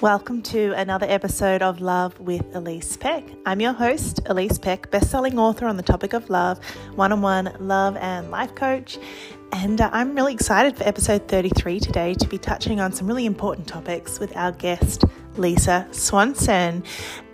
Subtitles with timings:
[0.00, 3.22] Welcome to another episode of Love with Elise Peck.
[3.44, 6.58] I'm your host, Elise Peck, best-selling author on the topic of love,
[6.94, 8.96] one-on-one love and life coach.
[9.52, 13.26] And uh, I'm really excited for episode 33 today to be touching on some really
[13.26, 15.04] important topics with our guest,
[15.36, 16.82] Lisa Swanson.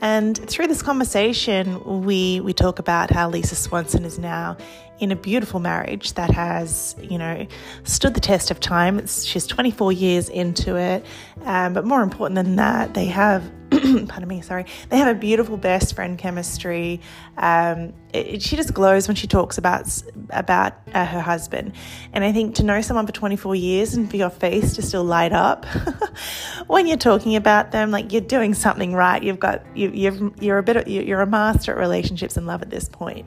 [0.00, 4.56] And through this conversation, we we talk about how Lisa Swanson is now
[4.98, 7.46] in a beautiful marriage that has, you know,
[7.84, 8.98] stood the test of time.
[8.98, 11.04] It's, she's 24 years into it.
[11.42, 15.58] Um, but more important than that, they have, pardon me, sorry, they have a beautiful
[15.58, 17.00] best friend chemistry.
[17.36, 19.86] Um, it, she just glows when she talks about,
[20.30, 21.74] about uh, her husband.
[22.14, 25.04] And I think to know someone for 24 years and for your face to still
[25.04, 25.66] light up
[26.68, 29.22] when you're talking about them, like you're doing something right.
[29.22, 32.70] You've got, you, you've, you're a bit, you're a master at relationships and love at
[32.70, 33.26] this point.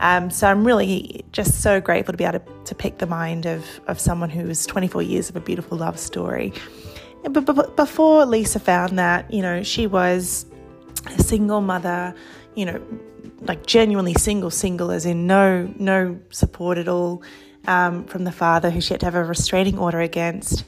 [0.00, 3.46] Um, so I'm really just so grateful to be able to, to pick the mind
[3.46, 6.52] of, of someone who's 24 years of a beautiful love story.
[7.24, 10.46] But before Lisa found that, you know, she was
[11.06, 12.14] a single mother,
[12.54, 12.80] you know,
[13.40, 17.22] like genuinely single, single as in no no support at all
[17.66, 20.64] um, from the father who she had to have a restraining order against.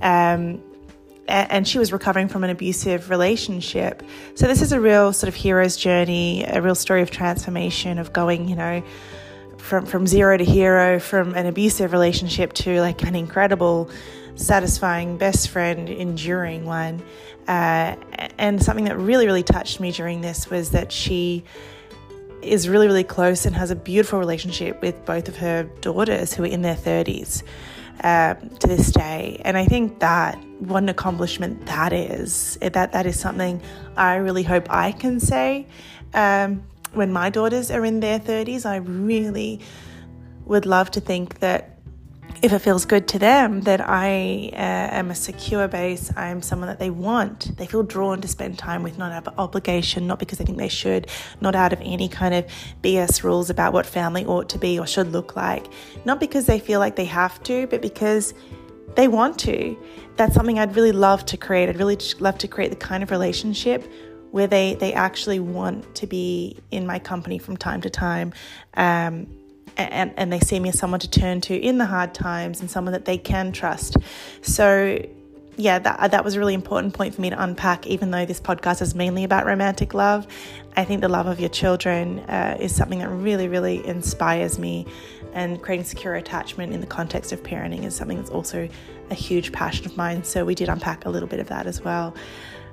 [0.00, 0.62] Um,
[1.26, 4.02] and she was recovering from an abusive relationship.
[4.34, 8.12] So this is a real sort of hero's journey, a real story of transformation of
[8.12, 8.82] going, you know,
[9.58, 13.90] from from zero to hero, from an abusive relationship to like an incredible,
[14.34, 17.02] satisfying best friend, enduring one.
[17.48, 17.96] Uh,
[18.38, 21.44] and something that really really touched me during this was that she
[22.42, 26.42] is really really close and has a beautiful relationship with both of her daughters who
[26.42, 27.42] are in their 30s
[28.02, 29.40] um, to this day.
[29.44, 32.58] And I think that what an accomplishment that is.
[32.60, 33.60] That that is something
[33.96, 35.66] I really hope I can say.
[36.12, 39.60] Um, when my daughters are in their 30s, I really
[40.44, 41.73] would love to think that
[42.42, 46.42] if it feels good to them, that I uh, am a secure base, I am
[46.42, 47.56] someone that they want.
[47.56, 50.58] They feel drawn to spend time with, not out of obligation, not because they think
[50.58, 51.08] they should,
[51.40, 52.46] not out of any kind of
[52.82, 55.66] BS rules about what family ought to be or should look like,
[56.04, 58.34] not because they feel like they have to, but because
[58.94, 59.76] they want to.
[60.16, 61.68] That's something I'd really love to create.
[61.68, 63.90] I'd really love to create the kind of relationship
[64.30, 68.32] where they, they actually want to be in my company from time to time.
[68.74, 69.28] Um,
[69.76, 72.70] and, and they see me as someone to turn to in the hard times and
[72.70, 73.96] someone that they can trust.
[74.42, 74.98] So,
[75.56, 78.40] yeah, that, that was a really important point for me to unpack, even though this
[78.40, 80.26] podcast is mainly about romantic love.
[80.76, 84.86] I think the love of your children uh, is something that really, really inspires me.
[85.32, 88.68] And creating secure attachment in the context of parenting is something that's also
[89.10, 90.22] a huge passion of mine.
[90.24, 92.14] So, we did unpack a little bit of that as well.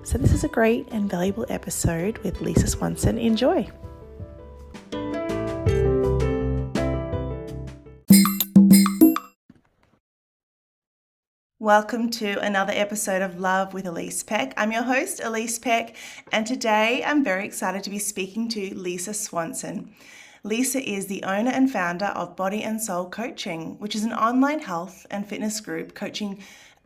[0.03, 3.17] So, this is a great and valuable episode with Lisa Swanson.
[3.17, 3.67] Enjoy.
[11.61, 14.51] Welcome to another episode of Love with Elise Peck.
[14.57, 15.95] I'm your host, Elise Peck,
[16.31, 19.93] and today I'm very excited to be speaking to Lisa Swanson.
[20.43, 24.61] Lisa is the owner and founder of Body and Soul Coaching, which is an online
[24.61, 26.39] health and fitness group coaching.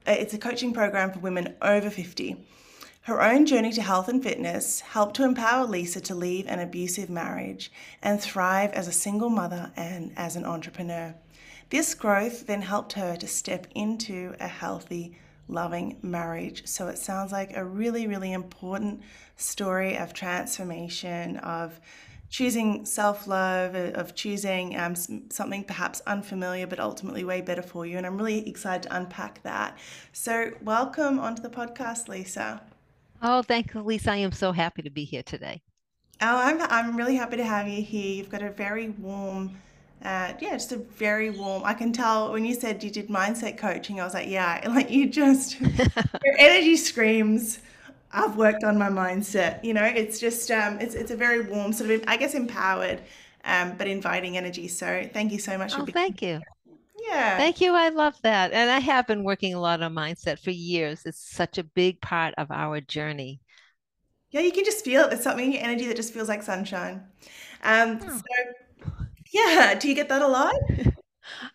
[0.06, 2.46] Uh, it's a coaching program for women over 50.
[3.04, 7.10] Her own journey to health and fitness helped to empower Lisa to leave an abusive
[7.10, 7.72] marriage
[8.02, 11.16] and thrive as a single mother and as an entrepreneur.
[11.70, 15.18] This growth then helped her to step into a healthy,
[15.48, 16.68] loving marriage.
[16.68, 19.02] So it sounds like a really, really important
[19.36, 21.80] story of transformation, of
[22.30, 27.98] choosing self love, of choosing um, something perhaps unfamiliar but ultimately way better for you.
[27.98, 29.76] And I'm really excited to unpack that.
[30.14, 32.62] So, welcome onto the podcast, Lisa.
[33.24, 34.12] Oh, thanks, Lisa.
[34.12, 35.64] I am so happy to be here today.
[36.22, 38.18] Oh, I'm, I'm really happy to have you here.
[38.18, 39.58] You've got a very warm
[40.06, 41.64] uh, yeah, just a very warm.
[41.66, 44.92] I can tell when you said you did mindset coaching, I was like, yeah, like
[44.92, 47.60] you just, your energy screams.
[48.12, 49.64] I've worked on my mindset.
[49.64, 53.02] You know, it's just, um, it's it's a very warm sort of, I guess, empowered,
[53.44, 54.68] um, but inviting energy.
[54.68, 55.74] So thank you so much.
[55.78, 56.40] Oh, thank you.
[57.10, 57.38] Yeah.
[57.38, 57.74] Thank you.
[57.74, 58.54] I love that.
[58.54, 61.02] And I have been working a lot on mindset for years.
[61.06, 63.42] It's such a big part of our journey.
[64.30, 65.10] Yeah, you can just feel it.
[65.10, 67.04] There's something in your energy that just feels like sunshine.
[67.64, 68.18] Um, oh.
[68.18, 68.65] So
[69.32, 69.76] yeah.
[69.76, 70.56] Do you get that a lot?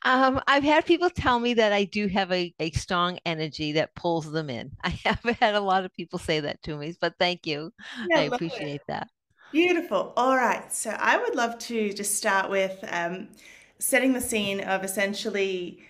[0.05, 3.95] Um, I've had people tell me that I do have a, a strong energy that
[3.95, 4.73] pulls them in.
[4.83, 7.73] I have had a lot of people say that to me, but thank you.
[8.09, 8.83] Yeah, I appreciate it.
[8.89, 9.09] that.
[9.53, 10.13] Beautiful.
[10.17, 10.73] All right.
[10.73, 13.29] So I would love to just start with um,
[13.79, 15.83] setting the scene of essentially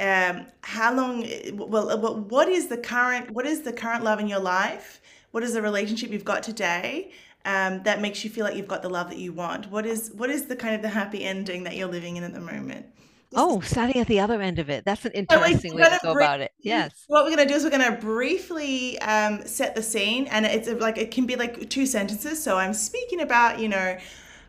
[0.00, 4.40] um, how long, well, what is the current, what is the current love in your
[4.40, 5.00] life?
[5.32, 7.12] What is the relationship you've got today?
[7.44, 9.70] Um, that makes you feel like you've got the love that you want?
[9.70, 12.32] What is what is the kind of the happy ending that you're living in at
[12.32, 12.86] the moment?
[13.34, 14.84] Oh, starting at the other end of it.
[14.84, 16.52] That's an interesting way to go about it.
[16.60, 17.04] Yes.
[17.06, 20.44] What we're going to do is we're going to briefly um, set the scene, and
[20.44, 22.42] it's like it can be like two sentences.
[22.42, 23.96] So I'm speaking about, you know,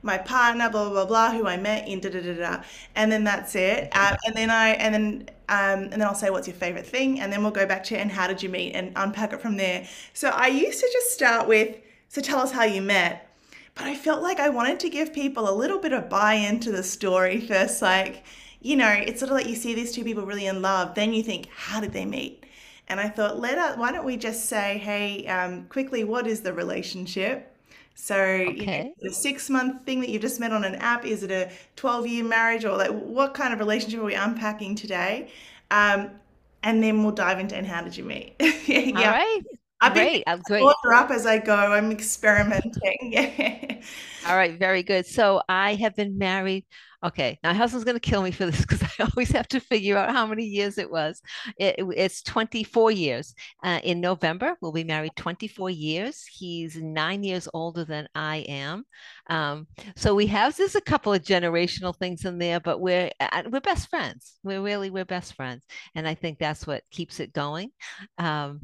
[0.01, 2.63] my partner, blah blah blah, blah who I met in da da da da,
[2.96, 3.96] and then that's it.
[3.96, 7.22] Um, and then I and then um, and then I'll say what's your favorite thing,
[7.22, 9.56] and then we'll go back to and how did you meet, and unpack it from
[9.56, 9.88] there.
[10.13, 11.78] So I used to just start with
[12.13, 13.27] so tell us how you met.
[13.74, 16.71] But I felt like I wanted to give people a little bit of buy into
[16.71, 18.24] the story first, like
[18.62, 21.13] you know, it's sort of like you see these two people really in love, then
[21.13, 22.45] you think, how did they meet?
[22.88, 26.42] And I thought, let us, why don't we just say, hey, um, quickly, what is
[26.42, 27.54] the relationship?
[27.95, 28.51] So, okay.
[28.51, 31.31] you know, the six month thing that you've just met on an app, is it
[31.31, 35.30] a 12 year marriage or like what kind of relationship are we unpacking today?
[35.69, 36.12] Um,
[36.63, 38.36] and then we'll dive into and how did you meet?
[38.65, 38.92] yeah.
[38.95, 39.42] All right.
[39.84, 40.26] I've great.
[40.26, 40.64] been great.
[40.94, 41.56] up as I go.
[41.56, 42.98] I'm experimenting.
[43.02, 43.76] Yeah.
[44.28, 44.58] All right.
[44.58, 45.06] Very good.
[45.06, 46.66] So I have been married
[47.04, 49.98] Okay, my husband's going to kill me for this because I always have to figure
[49.98, 51.22] out how many years it was.
[51.58, 53.36] It, it's 24 years.
[53.62, 56.24] Uh, in November, we'll be married 24 years.
[56.32, 58.86] He's nine years older than I am.
[59.30, 63.44] Um, so we have there's a couple of generational things in there, but we're uh,
[63.50, 64.36] we're best friends.
[64.44, 65.66] We're really we're best friends,
[65.96, 67.72] and I think that's what keeps it going.
[68.18, 68.62] Um,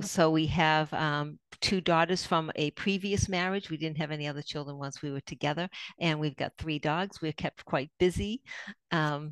[0.00, 3.70] so we have um, two daughters from a previous marriage.
[3.70, 5.68] We didn't have any other children once we were together,
[6.00, 7.20] and we've got three dogs.
[7.20, 8.42] We're kept quite busy,
[8.90, 9.30] um,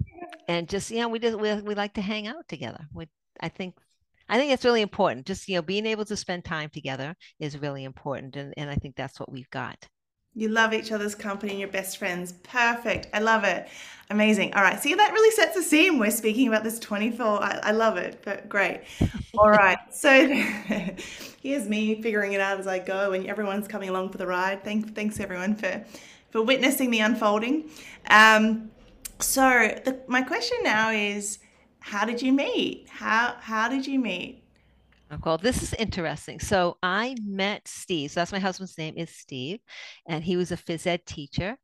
[0.48, 2.86] and just you know, we just we, we like to hang out together.
[2.92, 3.08] We,
[3.40, 3.74] I think
[4.28, 5.26] I think it's really important.
[5.26, 8.76] Just you know, being able to spend time together is really important, and and I
[8.76, 9.88] think that's what we've got.
[10.36, 12.32] You love each other's company and your best friends.
[12.42, 13.08] Perfect.
[13.14, 13.68] I love it.
[14.10, 14.52] Amazing.
[14.52, 14.78] All right.
[14.78, 15.98] See, that really sets the scene.
[15.98, 17.42] We're speaking about this 24.
[17.42, 18.20] I, I love it.
[18.22, 18.82] But great.
[19.36, 19.78] All right.
[19.90, 20.26] So
[21.42, 24.62] here's me figuring it out as I go, and everyone's coming along for the ride.
[24.62, 25.82] Thanks, thanks everyone for
[26.30, 27.70] for witnessing the unfolding.
[28.10, 28.70] Um,
[29.20, 29.40] so
[29.84, 31.38] the, my question now is,
[31.80, 32.88] how did you meet?
[32.90, 34.42] How how did you meet?
[35.24, 36.40] Well, this is interesting.
[36.40, 38.10] So I met Steve.
[38.10, 39.60] So that's my husband's name is Steve,
[40.08, 41.56] and he was a phys ed teacher.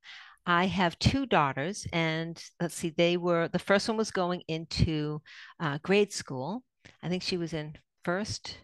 [0.47, 5.21] I have two daughters, and let's see, they were the first one was going into
[5.61, 6.62] uh, grade school.
[7.03, 7.75] I think she was in
[8.05, 8.59] first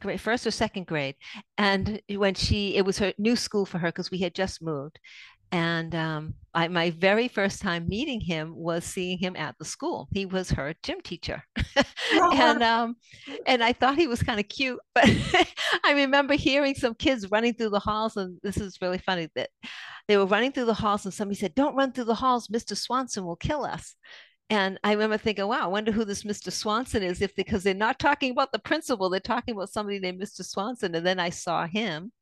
[0.00, 1.16] grade, first or second grade.
[1.58, 4.98] And when she, it was her new school for her because we had just moved.
[5.52, 10.08] And um, I, my very first time meeting him was seeing him at the school.
[10.10, 11.44] He was her gym teacher,
[12.12, 12.96] and um,
[13.46, 14.80] and I thought he was kind of cute.
[14.94, 15.10] But
[15.84, 19.50] I remember hearing some kids running through the halls, and this is really funny that
[20.08, 22.76] they were running through the halls, and somebody said, "Don't run through the halls, Mr.
[22.76, 23.94] Swanson will kill us."
[24.52, 26.52] And I remember thinking, wow, I wonder who this Mr.
[26.52, 30.20] Swanson is, if because they're not talking about the principal, they're talking about somebody named
[30.20, 30.44] Mr.
[30.44, 30.94] Swanson.
[30.94, 32.12] And then I saw him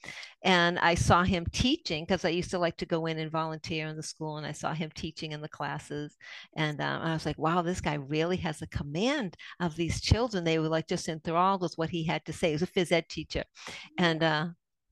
[0.44, 3.88] and I saw him teaching because I used to like to go in and volunteer
[3.88, 6.16] in the school and I saw him teaching in the classes.
[6.54, 10.44] And um, I was like, wow, this guy really has a command of these children.
[10.44, 12.50] They were like just enthralled with what he had to say.
[12.50, 13.42] He was a phys ed teacher.
[13.98, 14.46] And uh,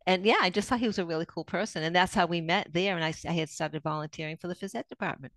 [0.08, 1.84] and yeah, I just thought he was a really cool person.
[1.84, 2.96] And that's how we met there.
[2.96, 5.32] And I, I had started volunteering for the phys ed department.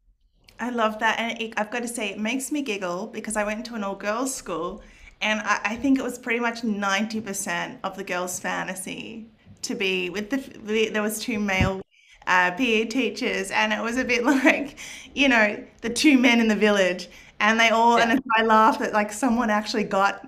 [0.62, 1.20] I love that.
[1.20, 3.84] And it, I've got to say, it makes me giggle because I went to an
[3.84, 4.82] all girls school
[5.20, 9.26] and I, I, think it was pretty much 90% of the girls' fantasy
[9.64, 11.82] to be with the, the there was two male
[12.28, 14.78] uh, PE teachers and it was a bit like,
[15.16, 17.10] you know, the two men in the village
[17.40, 18.12] and they all, yeah.
[18.12, 20.28] and I laughed that like someone actually got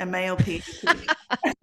[0.00, 0.60] a male PE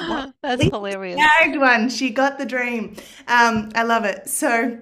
[0.00, 1.16] well, That's hilarious.
[1.16, 1.88] Snagged one.
[1.88, 2.94] She got the dream.
[3.26, 4.28] Um, I love it.
[4.28, 4.78] So,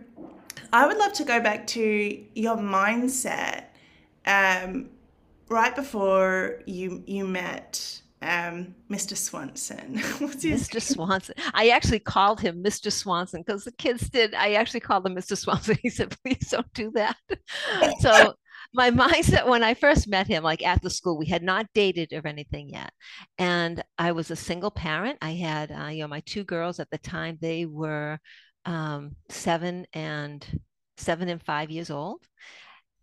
[0.73, 3.65] I would love to go back to your mindset
[4.25, 4.89] um,
[5.49, 9.17] right before you you met um, Mr.
[9.17, 9.95] Swanson.
[9.99, 10.81] Mr.
[10.81, 11.35] Swanson.
[11.55, 12.91] I actually called him Mr.
[12.91, 14.35] Swanson because the kids did.
[14.35, 15.37] I actually called him Mr.
[15.37, 15.77] Swanson.
[15.83, 17.17] He said, "Please don't do that."
[18.01, 18.35] so
[18.73, 22.13] my mindset when I first met him, like at the school, we had not dated
[22.13, 22.93] or anything yet,
[23.39, 25.19] and I was a single parent.
[25.21, 27.39] I had, uh, you know, my two girls at the time.
[27.41, 28.19] They were
[28.65, 30.47] um, seven and
[30.97, 32.21] seven and five years old.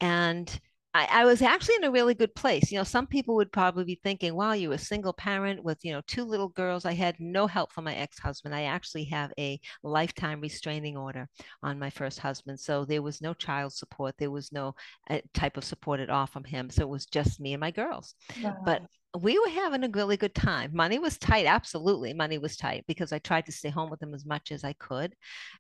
[0.02, 0.60] And
[0.94, 2.72] I, I, was actually in a really good place.
[2.72, 5.92] You know, some people would probably be thinking, wow, you're a single parent with, you
[5.92, 6.84] know, two little girls.
[6.84, 8.56] I had no help from my ex-husband.
[8.56, 11.30] I actually have a lifetime restraining order
[11.62, 12.60] on my first husband.
[12.60, 14.16] So there was no child support.
[14.18, 14.74] There was no
[15.10, 16.72] uh, type of support at all from him.
[16.72, 18.16] So it was just me and my girls.
[18.42, 18.58] Wow.
[18.66, 18.82] But
[19.20, 20.72] we were having a really good time.
[20.74, 22.14] Money was tight, absolutely.
[22.14, 24.74] Money was tight because I tried to stay home with them as much as I
[24.74, 25.16] could,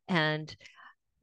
[0.07, 0.55] and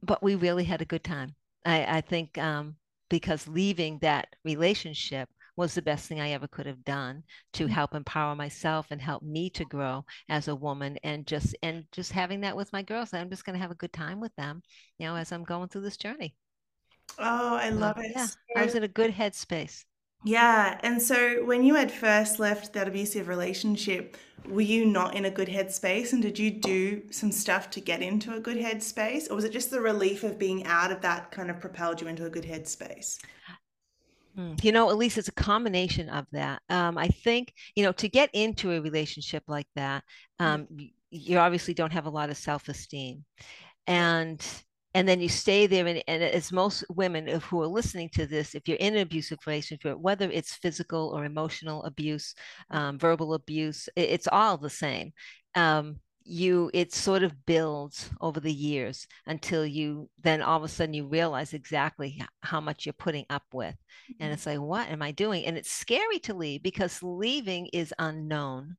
[0.03, 1.35] but we really had a good time.
[1.65, 2.75] I, I think um,
[3.09, 7.23] because leaving that relationship was the best thing I ever could have done
[7.53, 11.85] to help empower myself and help me to grow as a woman and just and
[11.91, 13.13] just having that with my girls.
[13.13, 14.61] I'm just going to have a good time with them,
[14.99, 16.35] you know, as I'm going through this journey.
[17.19, 18.15] Oh, I So, love it.
[18.15, 19.85] yeah, I was in a good headspace.
[20.27, 20.79] Yeah.
[20.83, 25.31] And so when you had first left that abusive relationship, were you not in a
[25.31, 26.13] good headspace?
[26.13, 29.29] And did you do some stuff to get into a good headspace?
[29.29, 32.07] Or was it just the relief of being out of that kind of propelled you
[32.07, 33.19] into a good headspace?
[34.37, 34.63] Mm.
[34.63, 36.61] You know, at least it's a combination of that.
[36.69, 40.03] Um, I think, you know, to get into a relationship like that,
[40.39, 40.67] Mm, um,
[41.09, 43.23] you obviously don't have a lot of self-esteem.
[43.87, 44.45] And
[44.97, 48.55] and then you stay there and, and as most women who are listening to this,
[48.55, 52.33] if you're in an abusive relationship, whether it's physical or emotional abuse,
[52.71, 55.13] um, verbal abuse, it, it's all the same.
[55.53, 60.67] Um, you it sort of builds over the years until you then all of a
[60.67, 63.77] sudden you realize exactly how much you're putting up with
[64.19, 67.67] and mm, it's like what am i doing and it's scary to leave because leaving
[67.67, 68.75] is unknown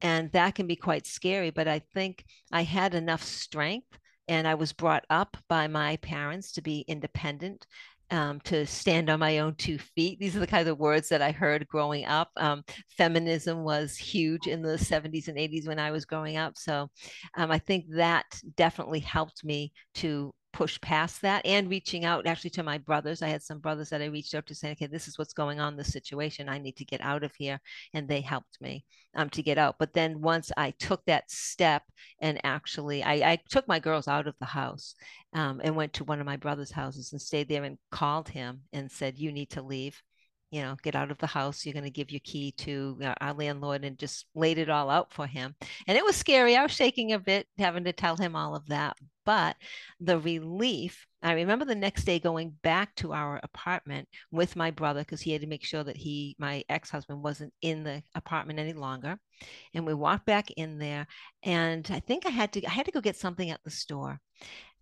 [0.00, 1.50] and that can be quite scary.
[1.50, 6.52] But I think I had enough strength and I was brought up by my parents
[6.52, 7.66] to be independent.
[8.10, 10.20] Um, to stand on my own two feet.
[10.20, 12.28] These are the kind of words that I heard growing up.
[12.36, 16.52] Um, feminism was huge in the 70s and 80s when I was growing up.
[16.56, 16.90] So
[17.34, 18.26] um, I think that
[18.56, 23.22] definitely helped me to push past that and reaching out actually to my brothers.
[23.22, 25.58] I had some brothers that I reached out to saying, okay, this is what's going
[25.58, 26.48] on, the situation.
[26.48, 27.60] I need to get out of here.
[27.92, 28.84] And they helped me
[29.16, 29.74] um, to get out.
[29.80, 31.82] But then once I took that step
[32.20, 34.94] and actually, I, I took my girls out of the house
[35.32, 38.60] um, and went to one of my brother's houses and stayed there and called him
[38.72, 40.00] and said, You need to leave.
[40.54, 41.66] You know, get out of the house.
[41.66, 44.88] You're going to give your key to uh, our landlord and just laid it all
[44.88, 45.56] out for him.
[45.88, 46.54] And it was scary.
[46.54, 48.96] I was shaking a bit having to tell him all of that.
[49.26, 49.56] But
[49.98, 55.00] the relief, I remember the next day going back to our apartment with my brother
[55.00, 58.60] because he had to make sure that he, my ex husband, wasn't in the apartment
[58.60, 59.18] any longer.
[59.74, 61.08] And we walked back in there,
[61.42, 64.20] and I think I had to I had to go get something at the store.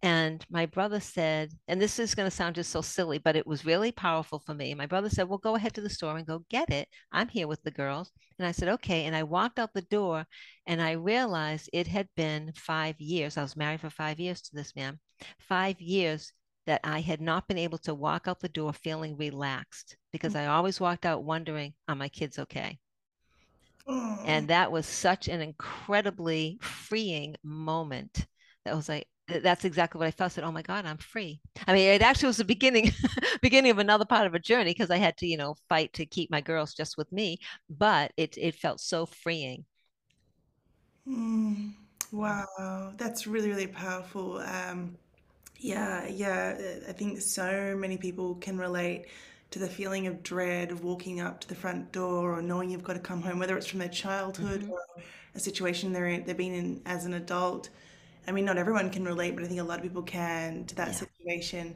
[0.02, 3.46] And my brother said, and this is going to sound just so silly, but it
[3.46, 4.74] was really powerful for me.
[4.74, 6.88] My brother said, Well, go ahead to the store and go get it.
[7.12, 8.10] I'm here with the girls.
[8.38, 9.04] And I said, Okay.
[9.04, 10.26] And I walked out the door
[10.66, 13.36] and I realized it had been five years.
[13.36, 14.98] I was married for five years to this man,
[15.38, 16.32] five years
[16.66, 20.40] that I had not been able to walk out the door feeling relaxed because mm.
[20.40, 22.80] I always walked out wondering, Are my kids okay?
[23.86, 28.26] Oh, And that was such an incredibly freeing moment.
[28.64, 30.32] That was like, that's exactly what I felt.
[30.32, 32.90] I said, "Oh my God, I'm free." I mean, it actually was the beginning,
[33.42, 36.06] beginning of another part of a journey because I had to, you know, fight to
[36.06, 37.38] keep my girls just with me.
[37.70, 39.64] But it it felt so freeing.
[41.08, 41.72] mm.
[42.12, 42.92] Wow.
[42.96, 44.38] That's really, really powerful.
[44.38, 44.96] Um,
[45.58, 46.58] Yeah, yeah.
[46.88, 49.06] I think so many people can relate
[49.52, 52.84] to the feeling of dread of walking up to the front door or knowing you've
[52.84, 54.80] got to come home, whether it's from their childhood hmm or
[55.36, 57.70] a situation they're in, they've been in as an adult.
[58.26, 60.74] I mean, not everyone can relate, but I think a lot of people can to
[60.76, 60.96] that Yeah.
[60.96, 61.74] situation.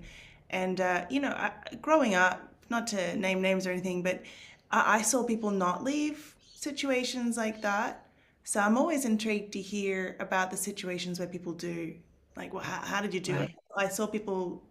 [0.51, 4.23] And uh, you know, I, growing up, not to name names or anything, but
[4.71, 8.07] I, I saw people not leave situations like that.
[8.45, 11.95] So I'm always intrigued to hear about the situations where people do.
[12.37, 13.51] Like, well, how, how did you do it?
[13.77, 14.63] I saw people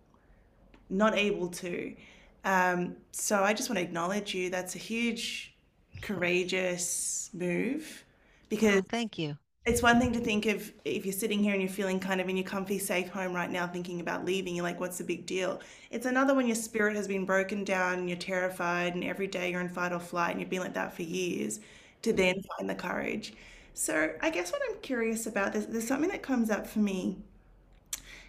[0.90, 1.96] not able to.
[2.44, 4.50] Um, so I just want to acknowledge you.
[4.50, 5.56] That's a huge,
[6.02, 8.06] courageous move
[8.50, 9.38] because Oh, thank you.
[9.66, 12.30] It's one thing to think of if you're sitting here and you're feeling kind of
[12.30, 15.26] in your comfy, safe home right now, thinking about leaving, you're like, what's the big
[15.26, 15.60] deal?
[15.90, 19.52] It's another when your spirit has been broken down and you're terrified, and every day
[19.52, 21.60] you're in fight or flight, and you've been like that for years,
[22.04, 23.34] to then find the courage.
[23.74, 27.18] So I guess what I'm curious about, there's, there's something that comes up for me,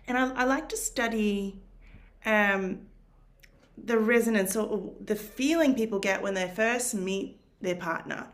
[0.08, 1.60] and I, I like to study
[2.24, 2.80] um,
[3.76, 8.28] the resonance or the feeling people get when they first meet their partner.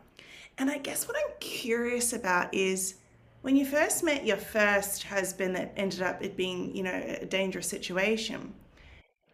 [0.57, 2.95] And I guess what I'm curious about is
[3.41, 7.25] when you first met your first husband that ended up it being, you know, a
[7.25, 8.53] dangerous situation.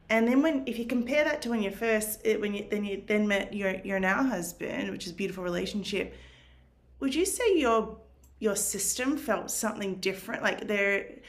[0.09, 2.83] And then when if you compare that to when you first it, when you then
[2.83, 6.15] you then met your your now husband, which is beautiful relationship,
[6.99, 7.97] would you say your
[8.39, 10.41] your system felt something different?
[10.41, 11.19] Like there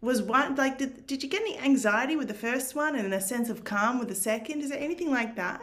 [0.00, 3.20] was one like did, did you get any anxiety with the first one and a
[3.20, 4.62] sense of calm with the second?
[4.62, 5.62] Is there anything like that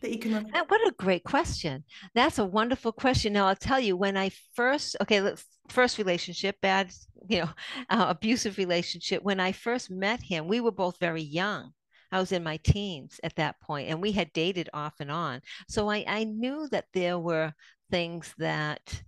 [0.00, 1.84] that you can What a great question.
[2.14, 3.32] That's a wonderful question.
[3.32, 5.34] Now, I'll tell you, when I first, okay,
[5.68, 6.90] first relationship, bad,
[7.28, 7.50] you know,
[7.90, 11.72] uh, abusive relationship, when I first met him, we were both very young.
[12.12, 15.40] I was in my teens at that point, and we had dated off and on.
[15.68, 17.52] So I, I knew that there were
[17.90, 19.02] things that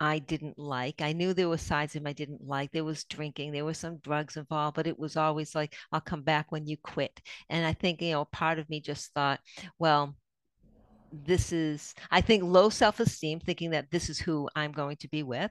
[0.00, 1.02] I didn't like.
[1.02, 2.72] I knew there were sides of him I didn't like.
[2.72, 6.22] There was drinking, there was some drugs involved, but it was always like, I'll come
[6.22, 7.20] back when you quit.
[7.50, 9.40] And I think, you know, part of me just thought,
[9.78, 10.16] well,
[11.12, 15.08] this is, I think, low self esteem, thinking that this is who I'm going to
[15.08, 15.50] be with.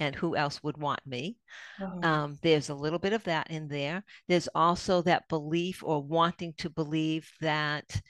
[0.00, 1.36] and who else would want me.
[1.80, 2.04] Mhm.
[2.04, 4.04] Um, there's a little bit of that in there.
[4.28, 8.00] There's also that belief or wanting to believe that,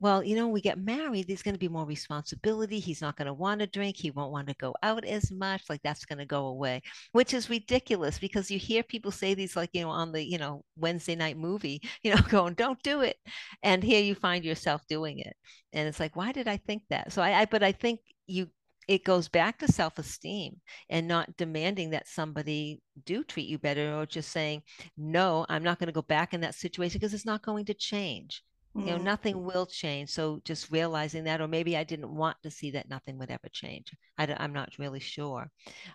[0.00, 2.78] well, you know, we get married, there's going to be more responsibility.
[2.80, 3.96] He's not going to want to drink.
[3.98, 5.62] He won't want to go out as much.
[5.68, 6.80] Like that's going to go away,
[7.12, 10.38] which is ridiculous because you hear people say these, like, you know, on the, you
[10.38, 13.16] know, Wednesday night movie, you know, going, don't do it.
[13.62, 15.36] And here you find yourself doing it.
[15.74, 17.12] And it's like, why did I think that?
[17.12, 18.48] So I, I but I think you
[18.88, 20.56] it goes back to self-esteem
[20.88, 24.62] and not demanding that somebody do treat you better or just saying
[24.96, 27.74] no i'm not going to go back in that situation because it's not going to
[27.74, 28.42] change
[28.74, 29.02] you know Mm.
[29.02, 32.88] nothing will change so just realizing that or maybe i didn't want to see that
[32.88, 35.50] nothing would ever change I, am not really sure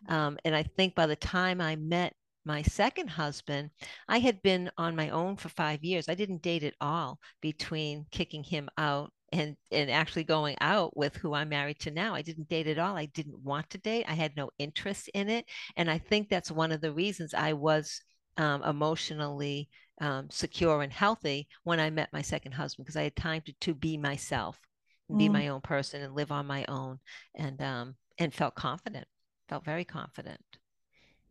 [0.10, 2.14] um, and i think by the time i met
[2.46, 3.70] my second husband
[4.08, 8.06] i had been on my own for five years i didn't date at all between
[8.12, 12.14] kicking him out and and actually going out with who I'm married to now.
[12.14, 12.96] I didn't date at all.
[12.96, 14.06] I didn't want to date.
[14.08, 17.54] I had no interest in it, and I think that's one of the reasons I
[17.54, 18.02] was
[18.38, 19.70] um, emotionally
[20.02, 23.54] um, secure and healthy when I met my second husband because I had time to,
[23.62, 24.60] to be myself,
[25.10, 25.30] and be Mm.
[25.30, 27.00] my own person, and live on my own,
[27.36, 29.08] and um, and felt confident.
[29.50, 30.42] Felt very confident.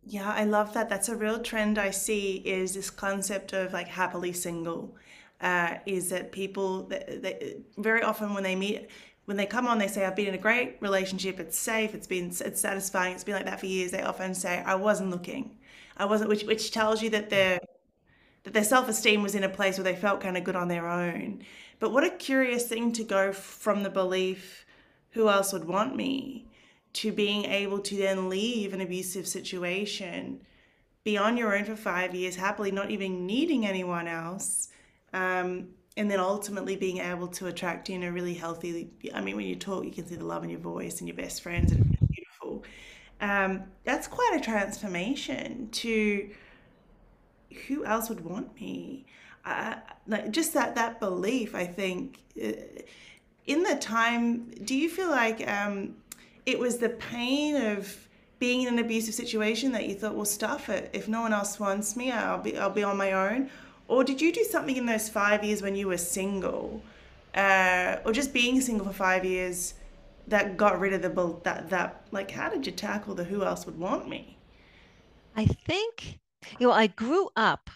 [0.06, 0.88] Yeah, I love that.
[0.88, 4.94] That's a real trend I see is this concept of like happily single.
[5.40, 7.42] Uh, is that people that, that
[7.76, 8.88] very often when they meet
[9.26, 12.06] when they come on they say I've been in a great relationship, it's safe, it's
[12.06, 13.90] been it's satisfying, it's been like that for years.
[13.90, 15.56] They often say I wasn't looking.
[15.96, 17.60] I wasn't which which tells you that they're
[18.44, 20.86] that their self-esteem was in a place where they felt kind of good on their
[20.86, 21.42] own.
[21.80, 24.66] But what a curious thing to go from the belief,
[25.10, 26.46] who else would want me,
[26.94, 30.40] to being able to then leave an abusive situation,
[31.04, 34.68] be on your own for five years, happily not even needing anyone else,
[35.14, 38.90] um, and then ultimately being able to attract in a really healthy.
[39.14, 41.16] I mean, when you talk, you can see the love in your voice and your
[41.16, 41.93] best friends, and.
[43.20, 46.30] Um, that's quite a transformation to
[47.66, 49.06] who else would want me?
[49.44, 51.54] Uh, like just that that belief.
[51.54, 52.52] I think uh,
[53.46, 55.96] in the time, do you feel like um,
[56.46, 58.08] it was the pain of
[58.38, 60.90] being in an abusive situation that you thought, well, stuff it.
[60.92, 63.50] If no one else wants me, I'll be I'll be on my own.
[63.86, 66.82] Or did you do something in those five years when you were single,
[67.34, 69.74] uh, or just being single for five years,
[70.28, 73.66] that got rid of the that that like how did you tackle the who else
[73.66, 74.38] would want me?
[75.36, 76.20] I think,
[76.58, 77.70] you know, I grew up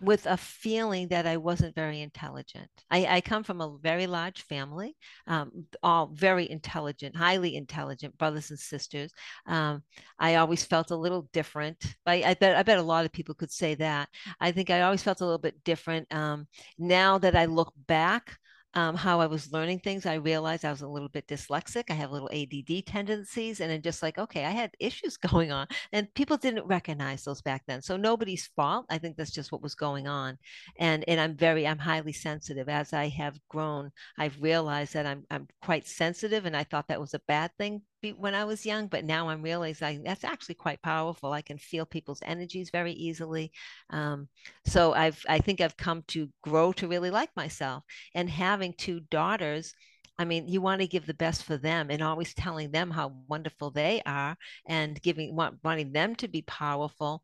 [0.00, 2.70] with a feeling that I wasn't very intelligent.
[2.90, 8.50] I, I come from a very large family, um, all very intelligent, highly intelligent brothers
[8.50, 9.12] and sisters.
[9.46, 9.82] Um,
[10.18, 11.84] I always felt a little different.
[12.06, 14.08] I, I, bet I bet a lot of people could say that.
[14.40, 16.12] I think I always felt a little bit different.
[16.14, 16.46] Um,
[16.78, 18.38] now that I look back,
[18.74, 21.84] um, how I was learning things, I realized I was a little bit dyslexic.
[21.90, 25.66] I have little ADD tendencies, and then just like, okay, I had issues going on,
[25.92, 27.82] and people didn't recognize those back then.
[27.82, 28.86] So nobody's fault.
[28.90, 30.38] I think that's just what was going on,
[30.78, 32.68] and and I'm very, I'm highly sensitive.
[32.68, 37.00] As I have grown, I've realized that I'm I'm quite sensitive, and I thought that
[37.00, 37.82] was a bad thing
[38.16, 41.32] when I was young, but now I'm realizing that's actually quite powerful.
[41.32, 43.52] I can feel people's energies very easily.
[43.90, 44.28] Um,
[44.66, 47.84] so I've I think I've come to grow to really like myself
[48.14, 49.74] and having two daughters.
[50.18, 53.14] I mean, you want to give the best for them and always telling them how
[53.28, 54.36] wonderful they are
[54.66, 57.22] and giving want, wanting them to be powerful.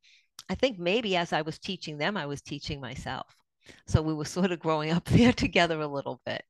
[0.49, 3.27] I think maybe as I was teaching them, I was teaching myself.
[3.87, 6.43] So we were sort of growing up there together a little bit.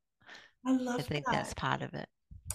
[0.65, 1.01] I love.
[1.01, 1.33] I think that.
[1.33, 2.09] that's part of it.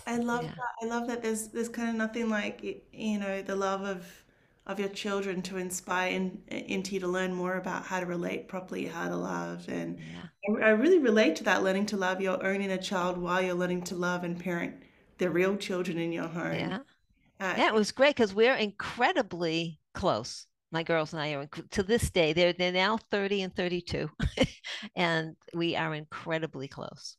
[0.05, 0.55] I love Yeah.
[0.57, 0.85] that.
[0.85, 4.23] I love that there's there's kind of nothing like you know the love of
[4.67, 8.47] of your children to inspire in, into you to learn more about how to relate
[8.47, 10.27] properly, how to love, and Yeah.
[10.61, 13.83] I, really relate to that learning to love your own inner child while you're learning
[13.85, 14.75] to love and parent
[15.19, 16.75] the real children in your home.
[16.75, 16.79] Yeah.
[17.39, 20.47] Uh, Yeah, it was great because we're incredibly close.
[20.71, 24.09] My girls and I are to this day, they're they're now 30 and 32,
[24.95, 27.17] and we are incredibly close.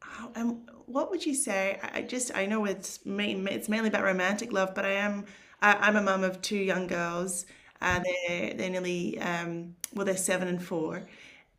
[0.00, 1.78] How- and what would you say?
[1.82, 5.24] I just I know it's main, it's mainly about romantic love, but I am
[5.62, 7.46] I, I'm a mum of two young girls.
[7.80, 11.06] Uh, they're they're nearly um, well they're seven and four,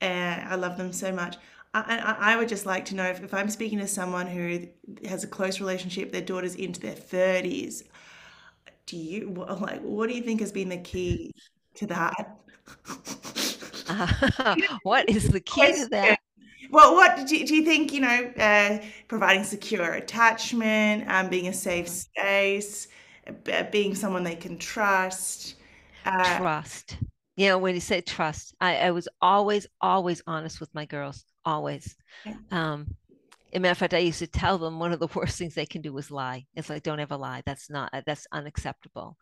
[0.02, 1.38] and I love them so much.
[1.74, 4.68] I, I, I would just like to know if, if I'm speaking to someone who
[5.08, 7.84] has a close relationship, their daughter's into their thirties.
[8.86, 11.34] Do you like what do you think has been the key
[11.76, 12.38] to that?
[14.84, 16.20] what is the key to that?
[16.70, 21.48] Well, what do you, do you think, you know, uh, providing secure attachment, um, being
[21.48, 22.88] a safe space,
[23.28, 25.56] uh, being someone they can trust?
[26.06, 26.98] Uh, Trust.
[27.36, 31.24] You know, when you say trust, I, I was always, always honest with my girls,
[31.46, 31.96] always.
[32.26, 32.36] yeah.
[32.52, 32.96] Um,
[33.54, 35.66] a matter of fact, I used to tell them one of the worst things they
[35.66, 36.46] can do is lie.
[36.56, 37.44] It's like, don't ever lie.
[37.46, 39.18] That's not, that's unacceptable.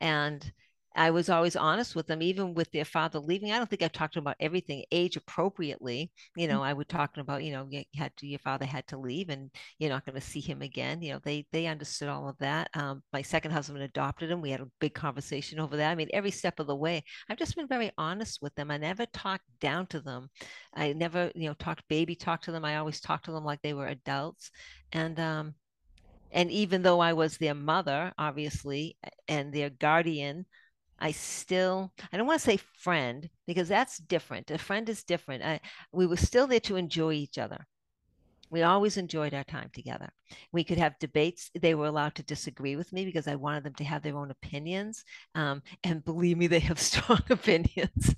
[0.00, 0.50] And
[0.98, 3.52] I was always honest with them, even with their father leaving.
[3.52, 6.10] I don't think I talked about everything age appropriately.
[6.36, 8.98] You know, I would talk about, you know, you had to, your father had to
[8.98, 11.00] leave, and you're not going to see him again.
[11.00, 12.68] You know, they they understood all of that.
[12.74, 14.40] Um, my second husband adopted him.
[14.40, 15.92] We had a big conversation over that.
[15.92, 18.68] I mean, every step of the way, I've just been very honest with them.
[18.72, 20.30] I never talked down to them.
[20.74, 22.64] I never, you know, talked baby talk to them.
[22.64, 24.50] I always talked to them like they were adults,
[24.92, 25.54] and um,
[26.32, 28.96] and even though I was their mother, obviously,
[29.28, 30.44] and their guardian
[30.98, 34.50] I still, I don't want to say friend because that's different.
[34.50, 35.44] A friend is different.
[35.44, 35.60] I,
[35.92, 37.66] we were still there to enjoy each other.
[38.50, 40.08] We always enjoyed our time together.
[40.52, 41.50] We could have debates.
[41.58, 44.30] They were allowed to disagree with me because I wanted them to have their own
[44.30, 45.04] opinions.
[45.34, 48.14] Um, and believe me, they have strong opinions.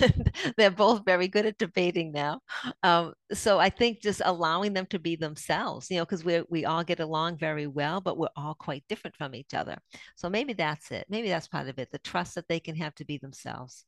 [0.00, 2.40] and they're both very good at debating now.
[2.82, 6.64] Um, so I think just allowing them to be themselves, you know, because we we
[6.64, 9.76] all get along very well, but we're all quite different from each other.
[10.16, 11.06] So maybe that's it.
[11.08, 11.90] Maybe that's part of it.
[11.90, 13.84] The trust that they can have to be themselves.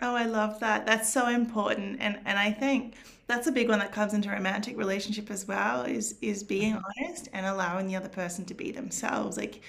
[0.00, 0.86] Oh, I love that.
[0.86, 1.98] That's so important.
[2.00, 2.94] And and I think
[3.26, 6.82] that's a big one that comes into romantic relationship as well is is being Mhm.
[7.00, 9.36] honest and allowing the other person to be themselves.
[9.36, 9.60] Like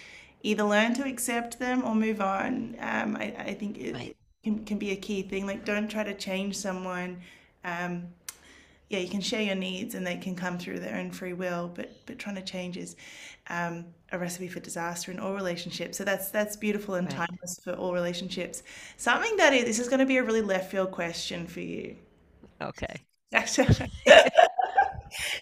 [0.44, 2.76] either learn to accept them or move on.
[2.80, 4.16] Um, I, I think it, Right.
[4.44, 5.46] can, can be a key thing.
[5.48, 7.22] Like don't try to change someone.
[7.64, 8.08] Um,
[8.90, 11.72] yeah, you can share your needs and they can come through their own free will,
[11.76, 12.96] but but trying to change is
[13.50, 15.98] um, a recipe for disaster in all relationships.
[15.98, 17.16] So that's that's beautiful and Right.
[17.16, 18.64] timeless for all relationships.
[18.98, 21.96] Something that is, this is going to be a really left field question for you.
[22.62, 23.06] Okay.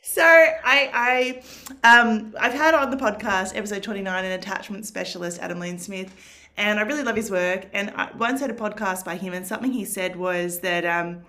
[0.01, 1.41] So I
[1.84, 6.15] I um I've had on the podcast episode 29 an attachment specialist Adam Lane Smith
[6.56, 9.45] and I really love his work and I once had a podcast by him and
[9.45, 11.21] something he said was that um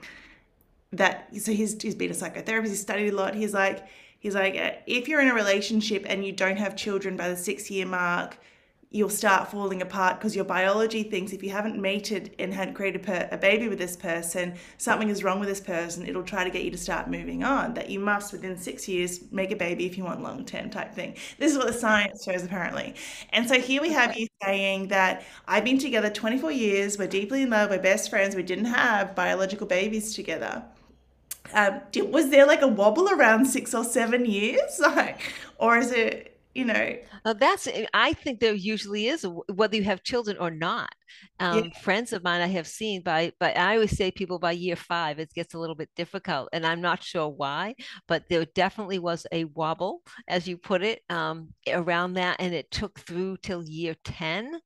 [0.92, 3.87] that so he's he's been a psychotherapist he's studied a lot he's like
[4.18, 7.70] he's like if you're in a relationship and you don't have children by the six
[7.70, 8.38] year mark
[8.90, 13.02] you'll start falling apart because your biology thinks if you haven't mated and hadn't created
[13.02, 16.48] per- a baby with this person something is wrong with this person it'll try to
[16.50, 19.85] get you to start moving on that you must within six years make a baby
[19.85, 21.14] if you want long term type thing.
[21.38, 22.94] This is what the science shows apparently.
[23.31, 27.42] And so here we have you saying that i've been together 24 years we're deeply
[27.42, 30.62] in love we're best friends we didn't have biological babies together
[31.54, 34.80] um, did, was there like a wobble around six or seven years?
[34.80, 35.20] Like,
[35.58, 39.84] or is it, you know, Uh, that's, eh, I think there usually is, whether you
[39.84, 40.92] have children or not.
[41.50, 44.52] yeah, Um, friends of mine I have seen by, but I always say people by
[44.52, 47.74] year five, it gets a little bit difficult, and I'm not sure why,
[48.06, 52.70] but there definitely was a wobble, as you put it, um, around that, and it
[52.70, 54.61] took through till year 10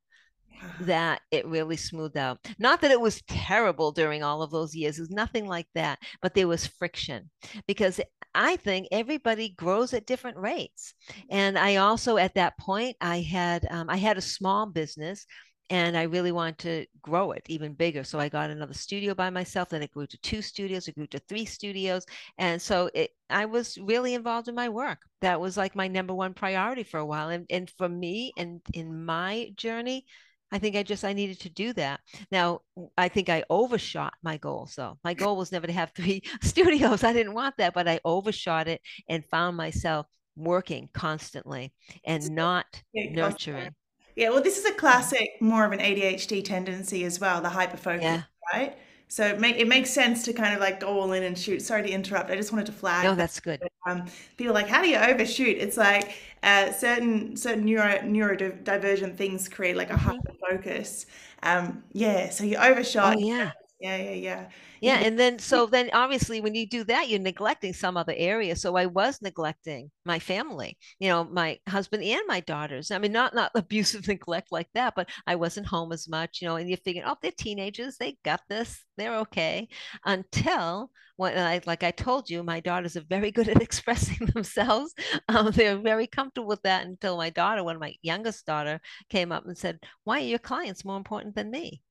[0.81, 2.39] that it really smoothed out.
[2.59, 5.99] Not that it was terrible during all of those years, it was nothing like that,
[6.21, 7.31] but there was friction
[7.67, 8.01] because
[8.35, 10.95] I think everybody grows at different rates.
[11.31, 15.27] And I also, at that point, I had um, I had a small business
[15.71, 18.05] and I really wanted to grow it even bigger.
[18.05, 19.71] So I got another studio by myself.
[19.71, 20.87] Then it grew to two studios.
[20.87, 22.05] It grew to three studios.
[22.37, 24.99] And so it, I was really involved in my work.
[25.23, 27.31] That was like my number one priority for a while.
[27.31, 30.05] And, and for me and in my journey,
[30.53, 32.01] I think I just I needed to do that.
[32.31, 32.61] Now,
[32.97, 34.67] I think I overshot my goal.
[34.67, 37.03] So my goal was never to have three studios.
[37.03, 41.73] I didn't want that, but I overshot it and found myself working constantly
[42.05, 43.71] and not nurturing.
[44.15, 48.03] Yeah, well, this is a classic, more of an ADHD tendency as well, the hyperfocus,
[48.03, 48.23] Yeah.
[48.53, 48.77] right?
[49.13, 51.61] So it make it makes sense to kind of like go all in and shoot.
[51.63, 52.31] Sorry to interrupt.
[52.31, 53.29] I just wanted to flag that.
[53.33, 53.63] that's good.
[53.87, 55.57] Um, people are like, how do you overshoot?
[55.59, 61.07] It's like uh, certain certain neuro neurodivergent things create like a hmm hyper focus.
[61.43, 62.57] Um, yeah, so you
[63.03, 63.53] Oh, yeah.
[63.83, 64.49] Yeah, yeah, yeah.
[64.81, 68.55] Yeah, and then so then obviously when you do that, you're neglecting some other area.
[68.55, 72.93] So I was neglecting my family, you know, my husband and my daughters.
[72.93, 76.49] I mean, not not abusive neglect like that, but I wasn't home as much, you
[76.49, 79.69] know, and you're thinking, oh, they're teenagers, they got this, they're okay.
[80.05, 84.95] Until when I like I told you, my daughters are very good at expressing themselves.
[85.29, 89.45] Um, they're very comfortable with that until my daughter, when my youngest daughter came up
[89.47, 91.83] and said, Why are your clients more important than me?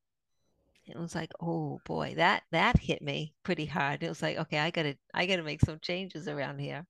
[0.91, 4.03] It was like, oh boy, that that hit me pretty hard.
[4.03, 6.85] It was like, okay, I gotta I gotta make some changes around here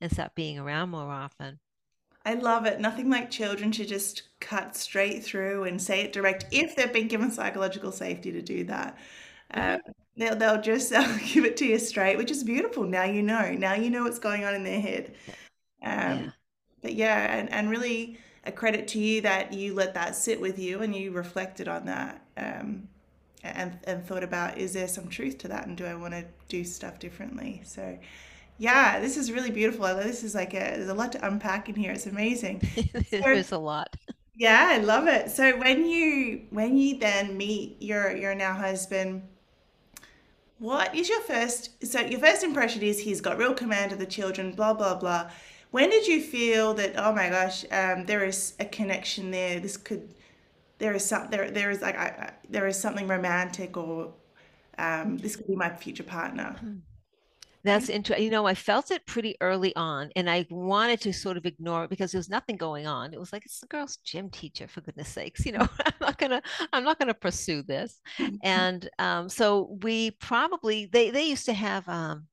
[0.00, 1.60] and stop being around more often.
[2.24, 2.80] I love it.
[2.80, 7.08] Nothing like children to just cut straight through and say it direct if they've been
[7.08, 8.96] given psychological safety to do that.
[9.52, 12.84] Um, hmm they'll, they'll just uh, give it to you straight, which is beautiful.
[12.84, 13.52] Now you know.
[13.52, 15.14] Now you know what's going on in their head.
[15.82, 16.32] Um, Yeah.
[16.82, 20.58] but yeah, and, and really a credit to you that you let that sit with
[20.58, 22.88] you and you reflected on that um,
[23.44, 26.24] and, and thought about is there some truth to that and do I want to
[26.48, 27.62] do stuff differently?
[27.64, 27.98] So
[28.58, 29.86] Yeah, this is really beautiful.
[29.96, 31.92] This is like a, there's a lot to unpack in here.
[31.92, 32.62] It's amazing.
[33.10, 33.96] There So a lot.
[34.36, 35.30] yeah, I love it.
[35.30, 39.22] So when you when you then meet your your now husband,
[40.58, 44.06] what is your first so your first impression is he's got real command of the
[44.06, 45.30] children, blah blah blah.
[45.70, 49.58] When did you feel that, oh my gosh, um, there is a connection there.
[49.58, 50.14] This could
[50.78, 54.12] there is some there there is like I, I, there is something romantic or
[54.78, 56.56] um, this could be my future partner.
[57.64, 58.26] That's interesting.
[58.26, 61.84] You know, I felt it pretty early on, and I wanted to sort of ignore
[61.84, 63.14] it because there was nothing going on.
[63.14, 65.46] It was like it's the girl's gym teacher, for goodness sakes.
[65.46, 66.42] You know, I'm not gonna,
[66.74, 68.02] I'm not gonna pursue this.
[68.42, 72.26] And um, so we probably they they used to have um,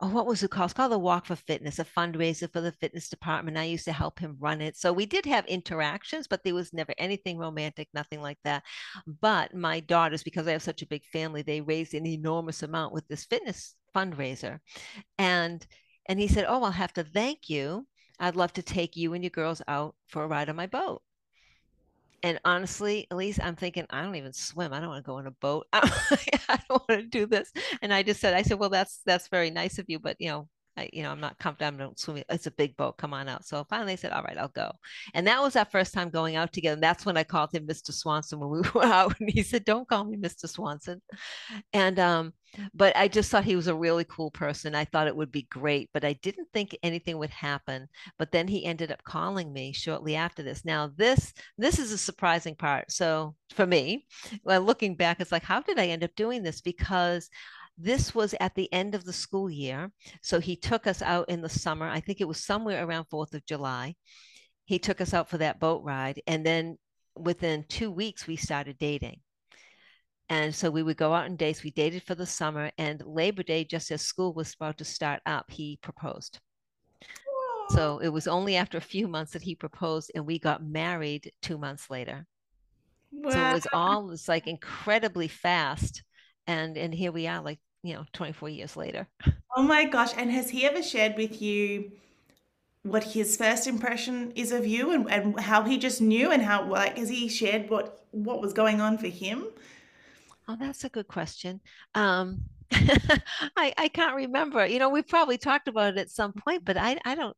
[0.00, 0.66] oh, what was it called?
[0.66, 3.58] It's called the Walk for Fitness, a fundraiser for the fitness department.
[3.58, 4.76] I used to help him run it.
[4.76, 8.62] So we did have interactions, but there was never anything romantic, nothing like that.
[9.20, 12.92] But my daughters, because I have such a big family, they raised an enormous amount
[12.92, 14.60] with this fitness fundraiser.
[15.18, 15.66] And
[16.08, 17.86] and he said, Oh, I'll have to thank you.
[18.20, 21.02] I'd love to take you and your girls out for a ride on my boat.
[22.22, 24.72] And honestly, Elise, I'm thinking, I don't even swim.
[24.72, 25.66] I don't want to go on a boat.
[25.72, 27.52] I don't want to do this.
[27.80, 30.28] And I just said, I said, well, that's that's very nice of you, but you
[30.28, 30.48] know,
[30.78, 31.74] I, you know, I'm not comfortable.
[31.74, 32.22] I don't swim.
[32.28, 32.98] It's a big boat.
[32.98, 33.44] Come on out.
[33.44, 34.70] So finally, I said, all right, I'll go.
[35.14, 36.74] And that was our first time going out together.
[36.74, 37.92] And that's when I called him Mr.
[37.92, 39.18] Swanson when we were out.
[39.20, 40.48] And he said, don't call me Mr.
[40.48, 41.02] Swanson.
[41.72, 42.32] And um,
[42.74, 44.74] but I just thought he was a really cool person.
[44.74, 47.88] I thought it would be great, but I didn't think anything would happen.
[48.18, 50.64] But then he ended up calling me shortly after this.
[50.64, 52.90] Now this this is a surprising part.
[52.90, 54.06] So for me,
[54.44, 56.60] well, looking back, it's like, how did I end up doing this?
[56.60, 57.28] Because
[57.78, 59.90] this was at the end of the school year.
[60.20, 61.88] So he took us out in the summer.
[61.88, 63.94] I think it was somewhere around 4th of July.
[64.64, 66.20] He took us out for that boat ride.
[66.26, 66.76] And then
[67.16, 69.20] within two weeks, we started dating.
[70.28, 71.62] And so we would go out on dates.
[71.62, 75.22] We dated for the summer, and Labor Day, just as school was about to start
[75.24, 76.38] up, he proposed.
[77.70, 81.32] So it was only after a few months that he proposed, and we got married
[81.40, 82.26] two months later.
[83.30, 86.02] So it was all it's like incredibly fast,
[86.46, 89.06] and and here we are, like you know, 24 years later.
[89.56, 90.12] Oh my gosh.
[90.16, 91.92] And has he ever shared with you
[92.82, 96.68] what his first impression is of you and, and how he just knew and how
[96.68, 99.46] like has he shared what what was going on for him?
[100.48, 101.60] Oh, that's a good question.
[101.94, 104.66] Um, I I can't remember.
[104.66, 107.36] You know, we probably talked about it at some point, but I I don't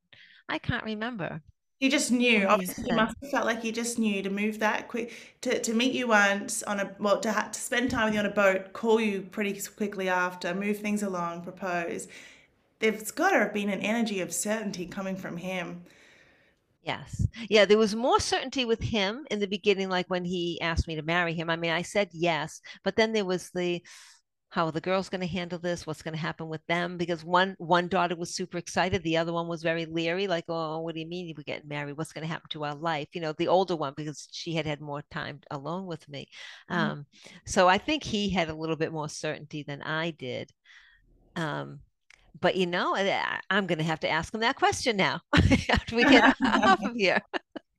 [0.49, 1.43] I can't remember
[1.81, 2.47] He just knew.
[2.47, 5.73] Obviously, he must have felt like he just knew to move that quick to, to
[5.73, 8.31] meet you once on a well to ha to spend time with you on a
[8.31, 12.07] boat, call you pretty quickly after, move things along, propose.
[12.81, 15.83] There's got to have been an energy of certainty coming from him.
[16.83, 17.27] Yes.
[17.49, 20.97] Yeah, there was more certainty with him in the beginning, like when he asked me
[20.97, 21.49] to marry him.
[21.49, 23.83] I mean, I said yes, but then there was the
[24.51, 25.87] how are the girls going to handle this?
[25.87, 26.97] What's going to happen with them?
[26.97, 30.81] Because one one daughter was super excited, the other one was very leery, like, oh,
[30.81, 31.97] what do you mean we're getting married?
[31.97, 33.09] What's going to happen to our life?
[33.13, 36.27] You know, the older one because she had had more time alone with me.
[36.69, 37.07] Um,
[37.47, 40.51] so I think he had a little bit more certainty than I did.
[41.37, 41.81] Um,
[42.41, 45.21] but you know, I, I'm going to have to ask him that question now
[45.69, 47.21] after we get off of here.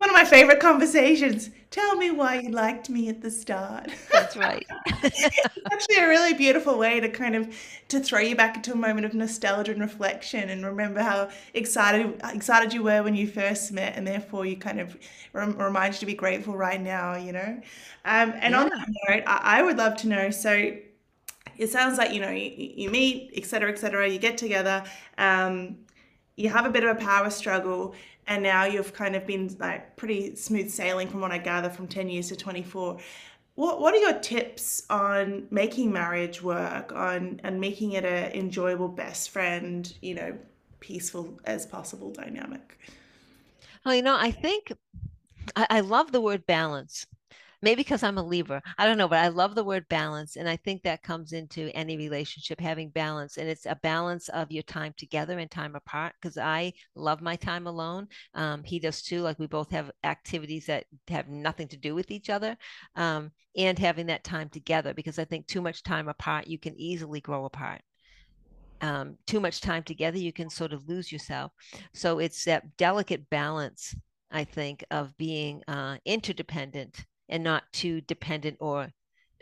[0.01, 1.51] One of my favorite conversations.
[1.69, 3.91] Tell me why you liked me at the start.
[4.11, 4.65] That's right.
[5.03, 7.55] It's actually a really beautiful way to kind of
[7.89, 12.19] to throw you back into a moment of nostalgia and reflection and remember how excited
[12.33, 14.97] excited you were when you first met and therefore you kind of
[15.33, 17.61] rem remind you to be grateful right now, you know.
[18.05, 20.31] Um, and on that note, I, I would love to know.
[20.31, 20.73] So
[21.57, 24.07] it sounds like you know you, you meet, et cetera, et cetera.
[24.07, 24.83] You get together.
[25.17, 25.77] Um,
[26.35, 27.93] you have a bit of a power struggle
[28.27, 31.87] and now you've kind of been like pretty smooth sailing from what I gather from
[31.87, 32.99] 10 years to 24.
[33.55, 38.87] What what are your tips on making marriage work on and making it a enjoyable
[38.87, 40.37] best friend, you know,
[40.79, 42.79] peaceful as possible dynamic?
[43.85, 44.71] Well, you know, I think
[45.55, 47.05] I, I love the word balance.
[47.63, 48.61] Maybe because I'm a Libra.
[48.79, 50.35] I don't know, but I love the word balance.
[50.35, 53.37] And I think that comes into any relationship, having balance.
[53.37, 56.13] And it's a balance of your time together and time apart.
[56.19, 58.07] Because I love my time alone.
[58.33, 59.21] Um, he does too.
[59.21, 62.57] Like we both have activities that have nothing to do with each other.
[62.95, 64.95] Um, and having that time together.
[64.95, 67.81] Because I think too much time apart, you can easily grow apart.
[68.81, 71.51] Um, too much time together, you can sort of lose yourself.
[71.93, 73.95] So it's that delicate balance,
[74.31, 78.91] I think, of being uh, interdependent and not too dependent or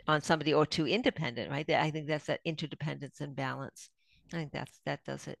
[0.08, 1.68] on somebody or too independent, right?
[1.68, 3.90] I think that's that interdependence and balance.
[4.32, 5.38] I think that's that does it.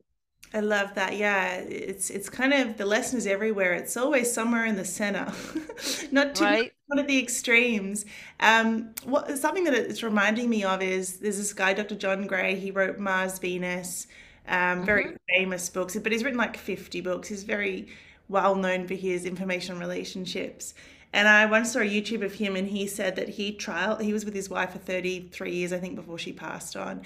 [0.52, 1.16] I love that.
[1.16, 3.74] Yeah, it's it's kind of the lesson is everywhere.
[3.74, 5.32] It's always somewhere in the center,
[6.12, 6.72] not too Right?
[6.88, 8.04] not at the extremes.
[8.40, 11.94] Um, what something that it's reminding me of is there's this guy, Dr.
[11.94, 12.56] John Gray.
[12.56, 14.08] He wrote Mars, Venus,
[14.48, 15.16] um, very mm-hmm.
[15.28, 17.28] famous books, but he's written like 50 books.
[17.28, 17.88] He's very
[18.28, 20.74] well known for his information on relationships.
[21.12, 24.12] And I once saw a YouTube of him, and he said that he trial he
[24.12, 27.02] was with his wife for 33 years, I think, before she passed on.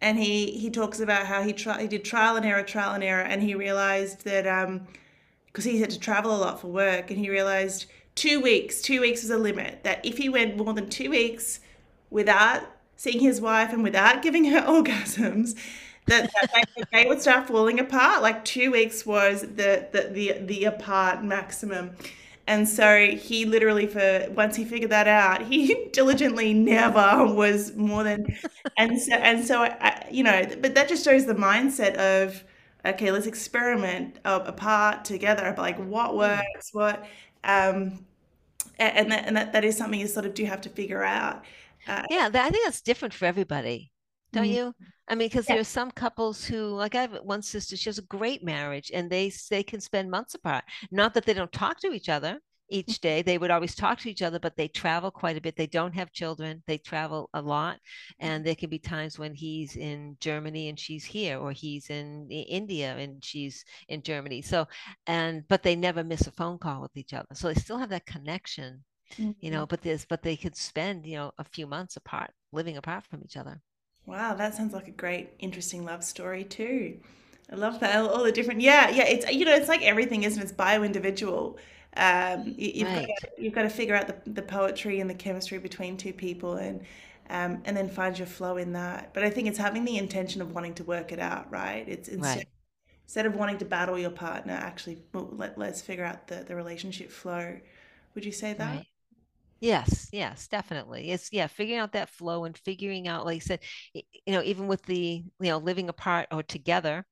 [0.00, 3.02] And he he talks about how he tried he did trial and error, trial and
[3.02, 4.86] error, and he realized that um
[5.46, 9.00] because he had to travel a lot for work, and he realized two weeks, two
[9.00, 9.82] weeks was a limit.
[9.82, 11.60] That if he went more than two weeks
[12.10, 12.62] without
[12.96, 15.56] seeing his wife and without giving her orgasms,
[16.06, 18.22] that, that they, they, would start falling apart.
[18.22, 21.90] Like two weeks was the the the, the apart maximum.
[22.48, 28.02] And so he literally, for once he figured that out, he diligently never was more
[28.02, 28.38] than,
[28.78, 32.42] and so and so, I, you know, but that just shows the mindset of,
[32.86, 35.52] okay, let's experiment uh, apart together.
[35.54, 37.04] But like, what works, what,
[37.44, 38.06] um,
[38.78, 41.44] and that and that, that is something you sort of do have to figure out.
[41.86, 43.92] Uh, yeah, that, I think that's different for everybody,
[44.32, 44.52] don't mm-hmm.
[44.52, 44.74] you?
[45.08, 45.54] I mean, because yeah.
[45.54, 48.90] there are some couples who, like I have one sister, she has a great marriage,
[48.92, 50.64] and they they can spend months apart.
[50.90, 52.38] Not that they don't talk to each other
[52.70, 53.08] each mm-hmm.
[53.08, 53.22] day.
[53.22, 55.56] They would always talk to each other, but they travel quite a bit.
[55.56, 56.62] They don't have children.
[56.66, 57.78] They travel a lot,
[58.20, 62.28] and there can be times when he's in Germany and she's here, or he's in
[62.30, 64.42] India and she's in Germany.
[64.42, 64.66] So,
[65.06, 67.28] and but they never miss a phone call with each other.
[67.32, 68.84] So they still have that connection
[69.16, 69.30] mm-hmm.
[69.40, 72.76] you know but there's but they could spend you know a few months apart living
[72.76, 73.60] apart from each other
[74.08, 76.98] wow that sounds like a great interesting love story too
[77.52, 80.40] i love that all the different yeah yeah it's you know it's like everything isn't
[80.40, 80.44] it?
[80.44, 81.58] it's bio individual
[81.96, 83.08] um, you, have right.
[83.08, 86.12] got to, you've got to figure out the, the poetry and the chemistry between two
[86.12, 86.82] people and
[87.30, 89.12] um, and then find your flow in that.
[89.12, 91.84] But I think it's having the intention of wanting to work it out, right?
[91.86, 92.48] It's instead, right.
[93.04, 96.56] instead of wanting to battle your partner, actually well, let, let's figure out the, the
[96.56, 97.58] relationship flow.
[98.14, 98.76] Would you say that?
[98.76, 98.86] Right.
[99.60, 101.10] Yes, yes, definitely.
[101.10, 103.60] It's yeah, figuring out that flow and figuring out, like I said,
[103.92, 107.04] you know, even with the you know living apart or together,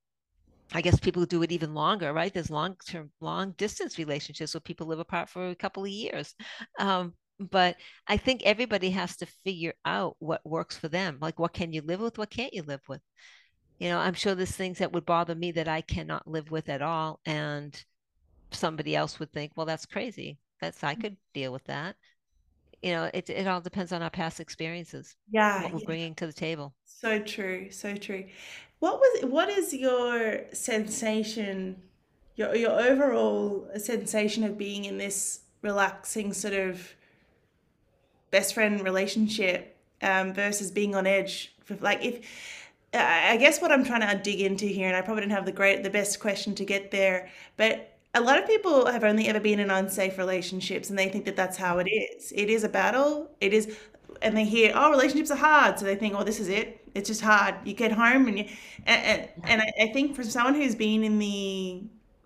[0.73, 2.33] I guess people do it even longer, right?
[2.35, 6.35] There's long term, long distance relationships where people live apart for a couple of years.
[6.79, 7.77] Um, but
[8.09, 11.19] I think everybody has to figure out what works for them.
[11.21, 12.19] Like, what can you live with?
[12.19, 13.03] What can't you live with?
[13.79, 16.69] You know, I'm sure there's things that would bother me that I cannot live with
[16.69, 17.21] at all.
[17.27, 17.79] And
[18.53, 20.39] somebody else would think, well, that's crazy.
[20.61, 21.97] That's, I could deal with that
[22.87, 25.87] you know it, it all depends on our past experiences yeah what we're yeah.
[25.87, 28.25] bringing to the table so true so true
[28.79, 31.83] what was what is your sensation
[32.37, 36.95] your your overall sensation of being in this relaxing sort of
[38.31, 42.21] best friend relationship um, versus being on edge like if
[42.95, 45.53] I guess what I'm trying to dig into here, and I probably didn't have the
[45.53, 49.39] great, the best question to get there, but a lot of people have only ever
[49.41, 52.33] been in unsafe relationships and they think that that's how it is.
[52.35, 53.31] It is a battle.
[53.41, 53.77] It is,
[54.23, 55.79] and they hear, oh, relationships are hard.
[55.79, 56.81] So they think, oh, this is it.
[56.95, 57.55] It's just hard.
[57.65, 58.47] You get home and you,
[58.87, 61.83] and, and, and I, think for someone who's been in the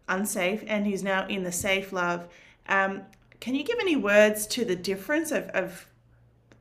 [0.09, 2.29] unsafe and who's now in the safe love,
[2.69, 3.03] um,
[3.41, 5.89] can you give any words to the difference of, of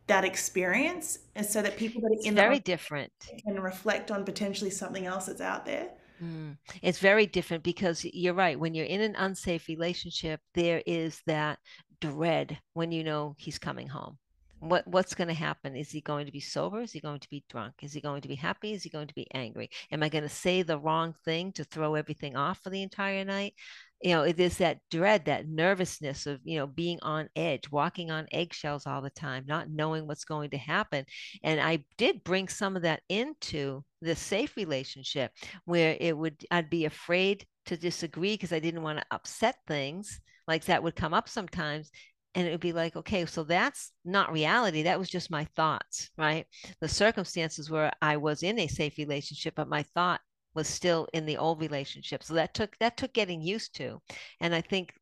[0.07, 3.11] that experience and so that people that are in very different
[3.45, 5.89] can reflect on potentially something else that's out there?
[6.21, 6.57] Mm.
[6.81, 8.59] It's very different because you're right.
[8.59, 11.59] When you're in an unsafe relationship, there is that
[12.01, 14.17] dread when you know he's coming home.
[14.59, 15.75] What what's going to happen?
[15.75, 16.81] Is he going to be sober?
[16.81, 17.75] Is he going to be drunk?
[17.81, 18.73] Is he going to be happy?
[18.73, 19.69] Is he going to be angry?
[19.91, 23.23] Am I going to say the wrong thing to throw everything off for the entire
[23.23, 23.53] night?
[24.01, 28.11] you know it is that dread that nervousness of you know being on edge walking
[28.11, 31.05] on eggshells all the time not knowing what's going to happen
[31.43, 35.31] and i did bring some of that into the safe relationship
[35.65, 40.19] where it would i'd be afraid to disagree because i didn't want to upset things
[40.47, 41.91] like that would come up sometimes
[42.35, 46.09] and it would be like okay so that's not reality that was just my thoughts
[46.17, 46.45] right
[46.81, 50.21] the circumstances where i was in a safe relationship but my thought
[50.55, 52.23] was still in the old relationship.
[52.23, 54.01] So that took that took getting used to.
[54.41, 54.93] And I think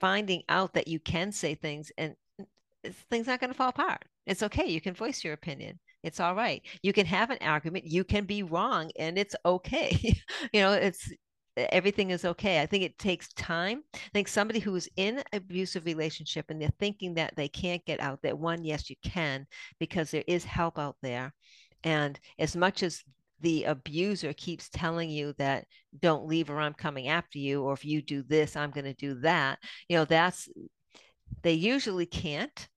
[0.00, 2.14] finding out that you can say things and
[3.10, 4.04] things not going to fall apart.
[4.26, 4.66] It's okay.
[4.66, 5.78] You can voice your opinion.
[6.02, 6.62] It's all right.
[6.82, 7.84] You can have an argument.
[7.86, 9.96] You can be wrong and it's okay.
[10.52, 11.10] you know, it's
[11.56, 12.60] everything is okay.
[12.60, 13.82] I think it takes time.
[13.94, 18.00] I think somebody who is in abusive relationship and they're thinking that they can't get
[18.00, 19.46] out, that one, yes, you can,
[19.78, 21.34] because there is help out there.
[21.84, 23.02] And as much as
[23.40, 25.64] the abuser keeps telling you that
[25.98, 28.94] don't leave or I'm coming after you, or if you do this, I'm going to
[28.94, 29.58] do that.
[29.88, 30.48] You know, that's
[31.42, 32.68] they usually can't.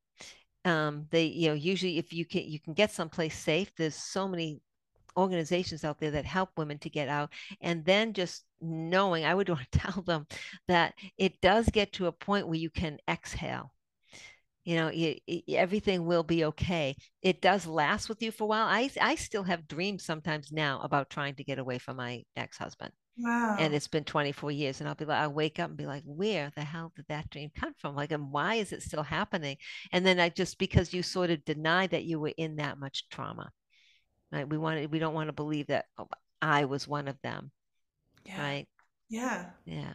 [0.65, 3.71] Um, they, you know, usually if you can, you can get someplace safe.
[3.75, 4.61] There's so many
[5.17, 9.49] organizations out there that help women to get out and then just knowing i would
[9.49, 10.25] want to tell them
[10.67, 13.71] that it does get to a point where you can exhale.
[14.65, 15.17] You know you,
[15.49, 16.95] everything will be okay.
[17.21, 18.65] It does last with you for a while.
[18.65, 22.93] I i still have dreams sometimes now about trying to get away from my ex-husband
[23.17, 25.85] wow and it's been 24 years and i'll be like i'll wake up and be
[25.85, 29.03] like where the hell did that dream come from like and why is it still
[29.03, 29.57] happening
[29.91, 33.07] and then i just because you sort of deny that you were in that much
[33.09, 33.51] trauma
[34.31, 36.07] right we wanted we don't want to believe that oh,
[36.41, 37.51] i was one of them
[38.25, 38.41] yeah.
[38.41, 38.67] right
[39.09, 39.93] yeah yeah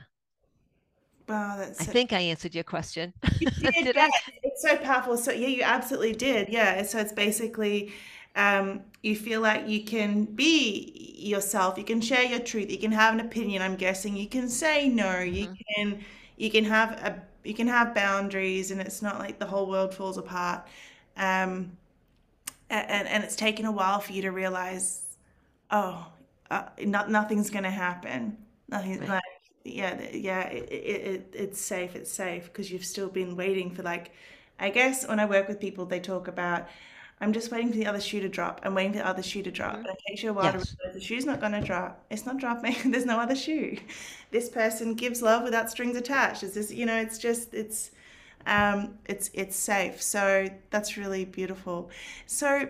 [1.29, 1.81] Wow, that's.
[1.81, 3.12] I so, think I answered your question.
[3.39, 4.07] You did, did yeah.
[4.07, 4.11] I?
[4.43, 5.16] It's so powerful.
[5.19, 6.49] So yeah, you absolutely did.
[6.49, 6.83] Yeah.
[6.85, 7.93] So it's basically,
[8.39, 11.76] um, you feel like you can be yourself.
[11.76, 12.70] You can share your truth.
[12.70, 13.61] You can have an opinion.
[13.61, 15.20] I'm guessing you can say no.
[15.20, 15.55] You mm-hmm.
[15.74, 16.05] can
[16.36, 19.93] you can have a you can have boundaries, and it's not like the whole world
[19.93, 20.66] falls apart.
[21.16, 21.76] Um,
[22.70, 25.03] and and it's taken a while for you to realize,
[25.70, 26.07] oh,
[26.51, 28.36] uh, not, nothing's going to happen.
[28.68, 29.09] Nothing right.
[29.09, 29.22] like
[29.64, 31.97] yeah, yeah, it, it, it's safe.
[31.97, 34.12] It's safe because you've still been waiting for like,
[34.59, 36.68] I guess when I work with people, they talk about,
[37.21, 38.61] I'm just waiting for the other shoe to drop.
[38.62, 39.77] I'm waiting for the other shoe to drop.
[39.77, 39.87] Mm-hmm.
[39.87, 40.53] And it takes you a while yes.
[40.53, 42.05] to realize the shoe's not going to drop.
[42.11, 42.77] It's not dropping.
[42.91, 43.79] There's no other shoe.
[44.31, 46.43] This person gives love without strings attached.
[46.43, 47.91] It's just, you know, it's just, it's,
[48.47, 50.01] um, it's, it's safe.
[50.01, 51.91] So that's really beautiful.
[52.27, 52.69] So,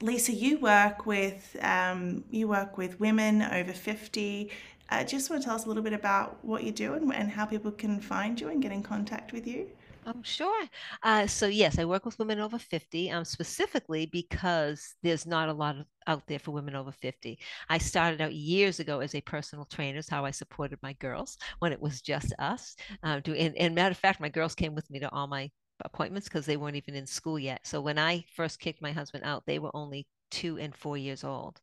[0.00, 4.50] Lisa, you work with um, you work with women over fifty
[4.92, 7.30] uh, just want to tell us a little bit about what you do and, and
[7.30, 9.66] how people can find you and get in contact with you.
[10.04, 10.66] Um, sure.
[11.04, 15.52] Uh, so yes, I work with women over 50, um, specifically because there's not a
[15.52, 17.38] lot of, out there for women over 50.
[17.68, 21.38] I started out years ago as a personal trainer, is how I supported my girls
[21.60, 22.74] when it was just us.
[23.04, 25.50] Uh, do, and, and matter of fact, my girls came with me to all my
[25.84, 27.60] appointments because they weren't even in school yet.
[27.64, 31.22] So when I first kicked my husband out, they were only two and four years
[31.22, 31.60] old.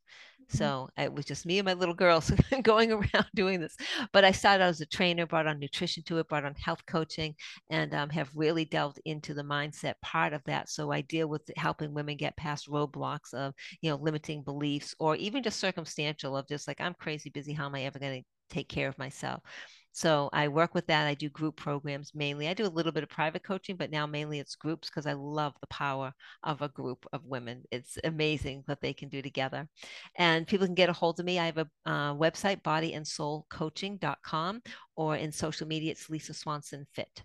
[0.53, 0.57] Mm-hmm.
[0.57, 2.31] So it was just me and my little girls
[2.63, 3.75] going around doing this.
[4.11, 6.85] But I started out as a trainer, brought on nutrition to it, brought on health
[6.87, 7.35] coaching,
[7.69, 10.69] and um, have really delved into the mindset part of that.
[10.69, 15.15] So I deal with helping women get past roadblocks of, you know, limiting beliefs or
[15.17, 17.53] even just circumstantial of just like, I'm crazy busy.
[17.53, 19.41] How am I ever going to take care of myself?
[19.91, 21.07] So I work with that.
[21.07, 22.47] I do group programs mainly.
[22.47, 25.13] I do a little bit of private coaching, but now mainly it's groups because I
[25.13, 26.13] love the power
[26.43, 27.63] of a group of women.
[27.71, 29.67] It's amazing what they can do together.
[30.15, 31.39] And people can get a hold of me.
[31.39, 34.61] I have a uh, website, bodyandsoulcoaching.com,
[34.95, 37.23] or in social media, it's Lisa Swanson Fit.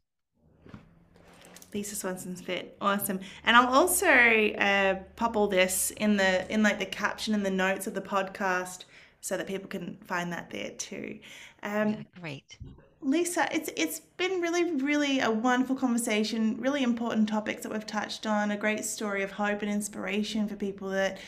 [1.75, 3.19] Lisa Swanson's fit, awesome.
[3.45, 7.51] And I'll also uh, pop all this in the in like the caption and the
[7.51, 8.85] notes of the podcast
[9.21, 11.19] so that people can find that there too.
[11.65, 12.59] Um, great.
[13.01, 18.27] Lisa, it's it's been really, really a wonderful conversation, really important topics that we've touched
[18.27, 21.19] on, a great story of hope and inspiration for people that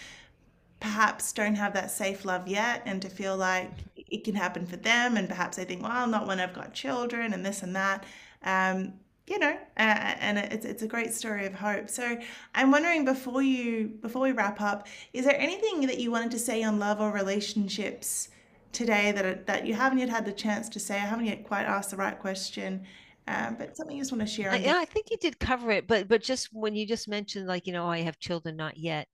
[0.80, 4.76] perhaps don't have that safe love yet and to feel like it can happen for
[4.76, 8.04] them and perhaps they think, well, not when I've got children and this and that.
[8.42, 8.94] Um,
[9.26, 11.90] you know, uh, and it's it's a great story of hope.
[11.90, 12.16] So
[12.54, 16.38] I'm wondering before you before we wrap up, is there anything that you wanted to
[16.38, 18.28] say on love or relationships
[18.76, 20.94] today that that you haven't yet had the chance to say?
[20.94, 22.84] I haven't yet quite asked the right question.
[23.28, 24.54] Um, but something you just want to share.
[24.54, 27.66] yeah, I think you did cover it, but but just when you just mentioned like
[27.66, 29.08] you know I have children, not yet.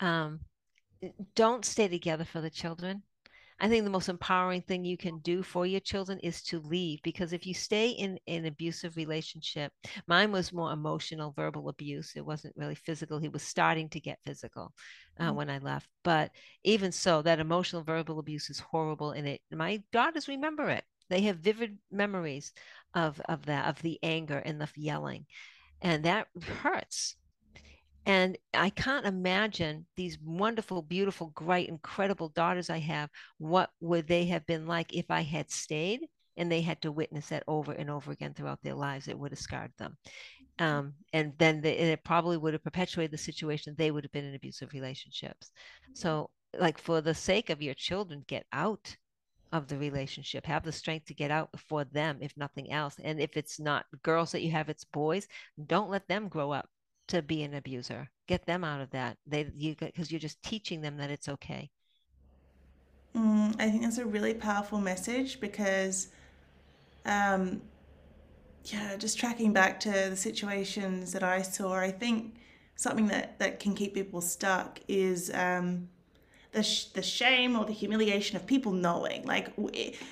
[0.00, 0.40] Um,
[1.34, 3.02] don't stay together for the children.
[3.60, 7.02] I think the most empowering thing you can do for your children is to leave
[7.02, 9.72] because if you stay in an abusive relationship,
[10.06, 12.12] mine was more emotional, verbal abuse.
[12.14, 13.18] It wasn't really physical.
[13.18, 14.72] He was starting to get physical
[15.18, 15.36] uh, mm-hmm.
[15.36, 15.88] when I left.
[16.04, 16.30] But
[16.62, 19.10] even so, that emotional, verbal abuse is horrible.
[19.10, 20.84] And it, my daughters remember it.
[21.10, 22.52] They have vivid memories
[22.94, 25.26] of, of that, of the anger and the yelling.
[25.82, 26.28] And that
[26.62, 27.16] hurts
[28.08, 33.10] and I can't imagine these wonderful, beautiful, great, incredible daughters I have.
[33.36, 36.00] What would they have been like if I had stayed
[36.38, 39.08] and they had to witness that over and over again throughout their lives?
[39.08, 39.98] It would have scarred them.
[40.58, 43.74] Um, and then the, it probably would have perpetuated the situation.
[43.76, 45.52] They would have been in abusive relationships.
[45.92, 48.96] So, like, for the sake of your children, get out
[49.52, 53.18] of the relationship have the strength to get out for them if nothing else and
[53.18, 55.26] if it's not girls that you have it's boys
[55.66, 56.68] don't let them grow up
[57.08, 58.08] to be an abuser.
[58.26, 59.18] Get them out of that.
[59.26, 61.70] They you because you're just teaching them that it's okay.
[63.14, 66.08] Mm, I think that's a really powerful message because,
[67.06, 67.62] um,
[68.64, 72.34] yeah, just tracking back to the situations that I saw, I think
[72.76, 75.88] something that that can keep people stuck is um,
[76.58, 79.24] the, sh- the shame or the humiliation of people knowing.
[79.24, 79.52] Like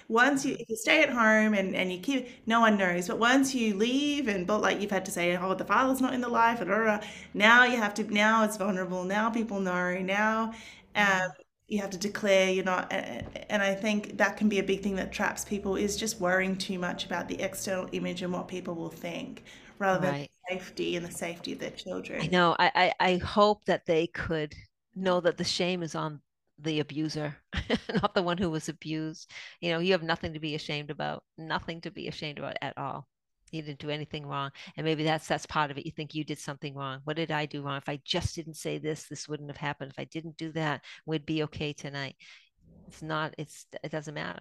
[0.08, 3.18] once you if you stay at home and, and you keep no one knows, but
[3.18, 6.20] once you leave and but like you've had to say, oh the father's not in
[6.20, 7.00] the life, blah, blah, blah.
[7.34, 9.02] now you have to now it's vulnerable.
[9.02, 9.98] Now people know.
[9.98, 10.52] Now
[10.94, 11.32] um,
[11.66, 12.92] you have to declare you're not.
[12.92, 16.56] And I think that can be a big thing that traps people is just worrying
[16.56, 19.42] too much about the external image and what people will think
[19.80, 22.22] rather than safety and the safety of their children.
[22.22, 22.54] I know.
[22.56, 24.54] I, I, I hope that they could
[24.94, 26.20] know that the shame is on
[26.58, 27.36] the abuser,
[28.02, 29.30] not the one who was abused.
[29.60, 32.76] You know, you have nothing to be ashamed about, nothing to be ashamed about at
[32.76, 33.06] all.
[33.52, 34.50] You didn't do anything wrong.
[34.76, 35.86] And maybe that's that's part of it.
[35.86, 37.00] You think you did something wrong.
[37.04, 37.76] What did I do wrong?
[37.76, 39.92] If I just didn't say this, this wouldn't have happened.
[39.92, 42.16] If I didn't do that, we'd be okay tonight.
[42.88, 44.40] It's not, it's it doesn't matter.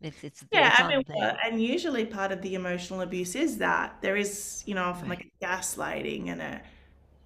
[0.00, 1.04] It's it's yeah, I mean,
[1.44, 5.18] and usually part of the emotional abuse is that there is, you know, often right.
[5.18, 6.62] like a gaslighting and a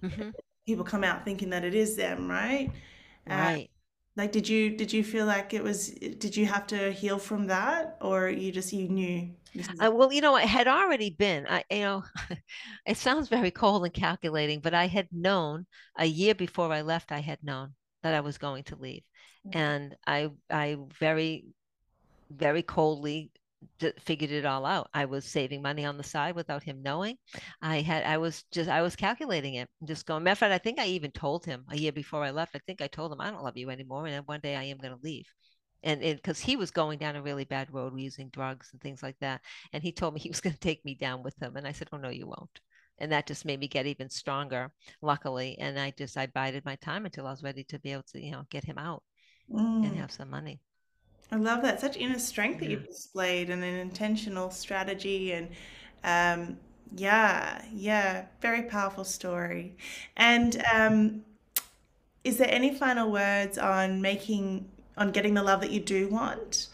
[0.03, 0.29] mm-hmm.
[0.65, 2.71] people come out thinking that it is them, right?
[3.29, 3.69] Uh, right.
[4.19, 5.87] Like, did you did you feel like it was?
[5.91, 9.29] Did you have to heal from that, or you just you knew?
[9.79, 11.47] Uh, well, you know, it had already been.
[11.47, 12.03] I, you know,
[12.85, 15.67] it sounds very cold and calculating, but I had known
[15.97, 17.13] a year before I left.
[17.13, 19.03] I had known that I was going to leave,
[19.53, 21.45] and I, I very,
[22.29, 23.31] very coldly
[23.99, 24.89] figured it all out.
[24.93, 27.17] I was saving money on the side without him knowing.
[27.61, 30.23] I had I was just I was calculating it, just going.
[30.23, 32.55] Matter of fact, I think I even told him a year before I left.
[32.55, 34.77] I think I told him I don't love you anymore, and one day I am
[34.77, 35.27] going to leave.
[35.83, 39.17] And because he was going down a really bad road using drugs and things like
[39.19, 39.41] that,
[39.71, 41.71] and he told me he was going to take me down with him, and I
[41.71, 42.59] said, "Oh no, you won't."
[42.99, 45.57] And that just made me get even stronger, luckily.
[45.59, 48.21] And I just I bided my time until I was ready to be able to
[48.21, 49.03] you know get him out
[49.51, 49.85] mm.
[49.85, 50.59] and have some money.
[51.31, 51.79] I love that.
[51.79, 55.49] Such inner strength that you've displayed and an intentional strategy and
[56.03, 56.57] um,
[56.95, 59.75] yeah, yeah, very powerful story.
[60.17, 61.23] And um,
[62.23, 66.67] is there any final words on making on getting the love that you do want?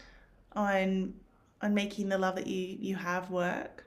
[0.52, 1.12] On
[1.60, 3.86] on making the love that you you have work?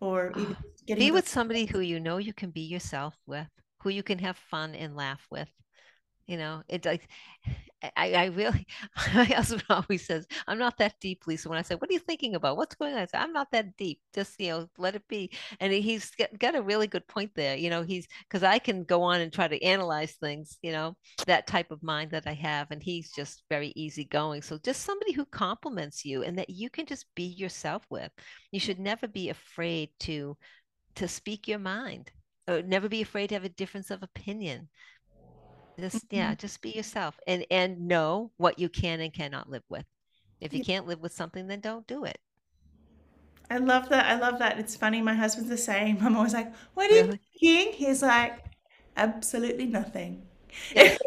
[0.00, 0.56] Or even
[0.86, 3.48] getting be with somebody who you know you can be yourself with,
[3.78, 5.48] who you can have fun and laugh with.
[6.26, 7.08] You know, it like
[7.96, 8.66] I, I really,
[9.14, 11.48] my husband always says, I'm not that deep, Lisa.
[11.48, 12.56] When I say, what are you thinking about?
[12.56, 13.00] What's going on?
[13.00, 14.00] I say, I'm not that deep.
[14.14, 15.30] Just, you know, let it be.
[15.60, 17.56] And he's got a really good point there.
[17.56, 20.96] You know, he's, because I can go on and try to analyze things, you know,
[21.26, 22.70] that type of mind that I have.
[22.70, 24.42] And he's just very easygoing.
[24.42, 28.10] So just somebody who compliments you and that you can just be yourself with.
[28.52, 30.36] You should never be afraid to,
[30.96, 32.10] to speak your mind.
[32.48, 34.68] Or never be afraid to have a difference of opinion
[35.78, 36.36] just yeah, mm-hmm.
[36.38, 39.84] just be yourself and and know what you can and cannot live with.
[40.40, 42.18] If you can't live with something, then don't do it.
[43.50, 44.06] I love that.
[44.06, 44.58] I love that.
[44.58, 45.00] It's funny.
[45.00, 45.98] My husband's the same.
[46.02, 47.20] I'm always like, "What are you really?
[47.40, 48.44] thinking?" He's like,
[48.96, 50.22] "Absolutely nothing."
[50.70, 50.98] it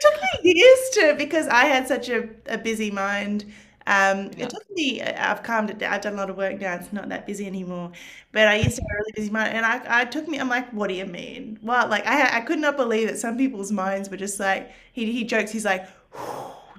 [0.00, 3.46] took me years to because I had such a, a busy mind
[3.86, 4.44] um, yeah.
[4.44, 5.92] It took me, I've calmed it down.
[5.92, 6.74] I've done a lot of work now.
[6.74, 7.92] It's not that busy anymore.
[8.32, 9.54] But I used to have a really busy mind.
[9.54, 11.58] And I, I took me, I'm like, what do you mean?
[11.62, 15.12] Well, like, I, I could not believe that some people's minds were just like, he,
[15.12, 15.88] he jokes, he's like,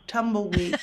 [0.08, 0.78] tumbleweed.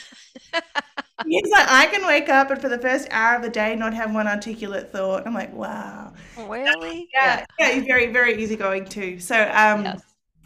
[1.26, 3.94] he's like, I can wake up and for the first hour of the day not
[3.94, 5.26] have one articulate thought.
[5.26, 6.12] I'm like, wow.
[6.36, 7.08] Really?
[7.12, 7.44] Yeah.
[7.58, 7.68] Yeah.
[7.68, 9.20] yeah he's very, very easygoing too.
[9.20, 10.02] So, um, yes.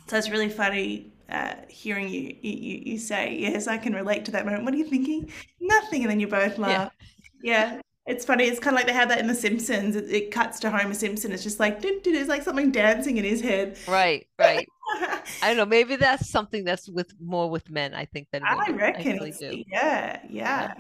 [0.07, 4.31] so it's really funny uh, hearing you, you you say, "Yes, I can relate to
[4.33, 5.33] that moment." What are you thinking?
[5.61, 6.93] Nothing, and then you both laugh.
[7.43, 7.81] Yeah, yeah.
[8.07, 8.45] it's funny.
[8.45, 9.97] It's kind of like they have that in The Simpsons.
[9.97, 11.33] It, it cuts to Homer Simpson.
[11.33, 13.79] It's just like it's like something dancing in his head.
[13.89, 14.69] Right, right.
[14.95, 15.65] I don't know.
[15.65, 17.95] Maybe that's something that's with more with men.
[17.95, 19.13] I think than I reckon.
[19.13, 20.75] I really yeah, yeah, yeah,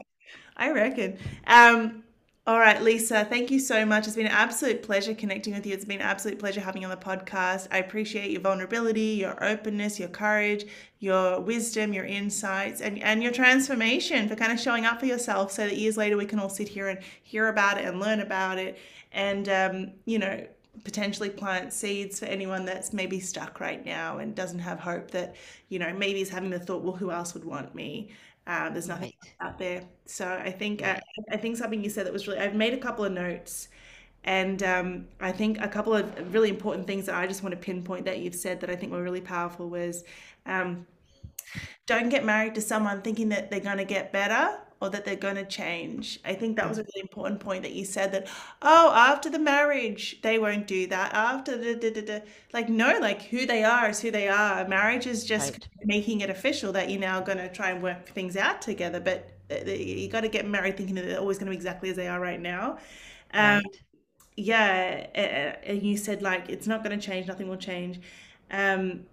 [0.57, 1.17] I reckon.
[1.47, 2.05] Um,
[2.45, 4.09] all right, Lisa, thank you so much.
[4.09, 5.74] It's been an absolute pleasure connecting with you.
[5.74, 7.68] It's been an absolute pleasure having you on the podcast.
[7.70, 10.64] I appreciate your vulnerability, your openness, your courage,
[10.99, 15.53] your wisdom, your insights, and, and your transformation for kind of showing up for yourself
[15.53, 18.18] so that years later we can all sit here and hear about it and learn
[18.18, 18.76] about it
[19.12, 20.45] and, um, you know,
[20.82, 25.36] potentially plant seeds for anyone that's maybe stuck right now and doesn't have hope that,
[25.68, 28.11] you know, maybe is having the thought, well, who else would want me?
[28.47, 29.49] Uh, there's nothing right.
[29.49, 29.82] out there.
[30.07, 30.99] So I think uh,
[31.30, 32.40] I think something you said that was really.
[32.40, 33.68] I've made a couple of notes,
[34.24, 37.61] and um, I think a couple of really important things that I just want to
[37.61, 40.05] pinpoint that you've said that I think were really powerful was,
[40.47, 40.86] um,
[41.86, 45.14] don't get married to someone thinking that they're going to get better or that they're
[45.14, 46.18] going to change.
[46.24, 48.26] I think that was a really important point that you said that,
[48.62, 51.14] oh, after the marriage, they won't do that.
[51.14, 52.22] After the, the, the, the
[52.53, 54.66] like, no, like who they are is who they are.
[54.66, 55.68] Marriage is just right.
[55.85, 58.99] making it official that you're now going to try and work things out together.
[58.99, 61.89] But uh, you got to get married thinking that they're always going to be exactly
[61.89, 62.78] as they are right now.
[63.33, 63.64] Um, right.
[64.37, 65.07] Yeah.
[65.62, 68.01] And you said, like, it's not going to change, nothing will change.
[68.51, 69.05] Um,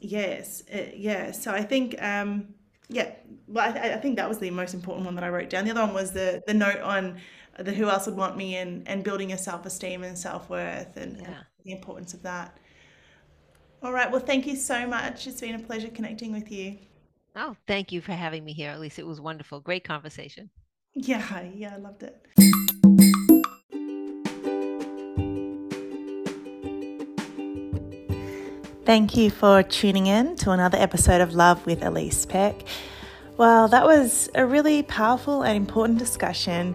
[0.00, 0.64] yes.
[0.74, 1.30] Uh, yeah.
[1.30, 2.54] So I think, um,
[2.90, 3.12] yeah,
[3.46, 5.64] well, I, I, think that was the most important one that I wrote down.
[5.64, 7.18] The other one was the the note on
[7.58, 10.96] the who else would want me and and building your self esteem and self worth
[10.96, 11.26] and, yeah.
[11.26, 12.56] and, the importance of that.
[13.82, 14.10] All right.
[14.10, 15.26] Well, thank you so much.
[15.26, 16.78] It's been a pleasure connecting with you.
[17.36, 18.72] Oh, thank you for having me here.
[18.72, 19.60] Elise, it was wonderful.
[19.60, 20.50] Great conversation.
[20.94, 22.26] Yeah, yeah, I loved it.
[28.86, 32.64] Thank you for tuning in to another episode of Love with Elise Peck.
[33.36, 36.74] Well, that was a really powerful and important discussion,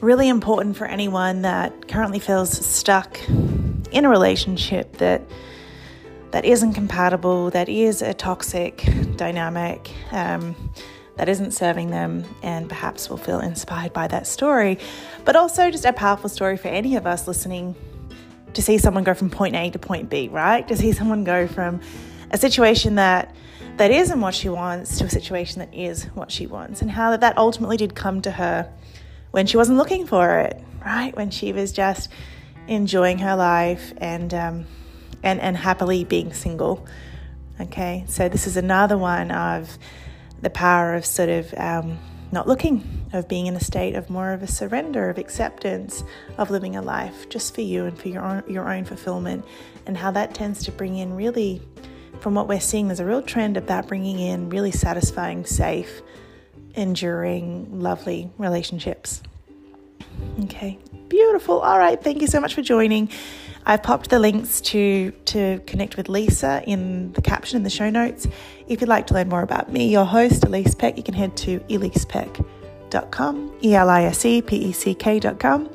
[0.00, 5.22] really important for anyone that currently feels stuck in a relationship that
[6.32, 8.84] that isn't compatible, that is a toxic
[9.16, 10.56] dynamic, um,
[11.16, 14.76] that isn't serving them, and perhaps will feel inspired by that story.
[15.24, 17.76] But also, just a powerful story for any of us listening
[18.58, 20.66] to see someone go from point A to point B, right?
[20.66, 21.80] To see someone go from
[22.32, 23.32] a situation that
[23.76, 27.12] that isn't what she wants to a situation that is what she wants, and how
[27.12, 28.68] that, that ultimately did come to her
[29.30, 31.14] when she wasn't looking for it, right?
[31.14, 32.10] When she was just
[32.66, 34.66] enjoying her life and um,
[35.22, 36.84] and and happily being single.
[37.60, 39.78] Okay, so this is another one of
[40.42, 41.96] the power of sort of um,
[42.32, 46.04] not looking, of being in a state of more of a surrender, of acceptance,
[46.36, 49.44] of living a life just for you and for your own, your own fulfillment,
[49.86, 51.62] and how that tends to bring in really,
[52.20, 56.02] from what we're seeing, there's a real trend of that bringing in really satisfying, safe,
[56.74, 59.22] enduring, lovely relationships.
[60.44, 61.60] Okay, beautiful.
[61.60, 63.10] All right, thank you so much for joining.
[63.64, 67.90] I've popped the links to, to connect with Lisa in the caption in the show
[67.90, 68.26] notes.
[68.68, 71.34] If you'd like to learn more about me, your host, Elise Peck, you can head
[71.38, 75.70] to elisepeck.com, E L I S E P E C K.com.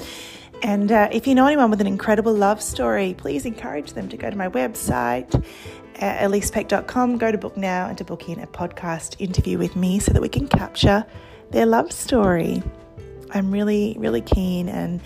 [0.61, 4.15] And uh, if you know anyone with an incredible love story, please encourage them to
[4.15, 8.47] go to my website, uh, elisepeck.com, go to book now and to book in a
[8.47, 11.03] podcast interview with me so that we can capture
[11.49, 12.61] their love story.
[13.31, 15.01] I'm really, really keen and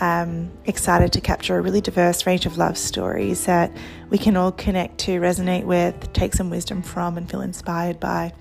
[0.00, 3.70] um, excited to capture a really diverse range of love stories that
[4.10, 8.32] we can all connect to, resonate with, take some wisdom from, and feel inspired by.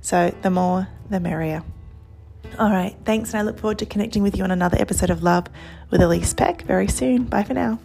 [0.00, 1.62] So, the more, the merrier.
[2.58, 5.22] All right, thanks, and I look forward to connecting with you on another episode of
[5.22, 5.46] Love
[5.90, 7.24] with Elise Peck very soon.
[7.24, 7.78] Bye for now.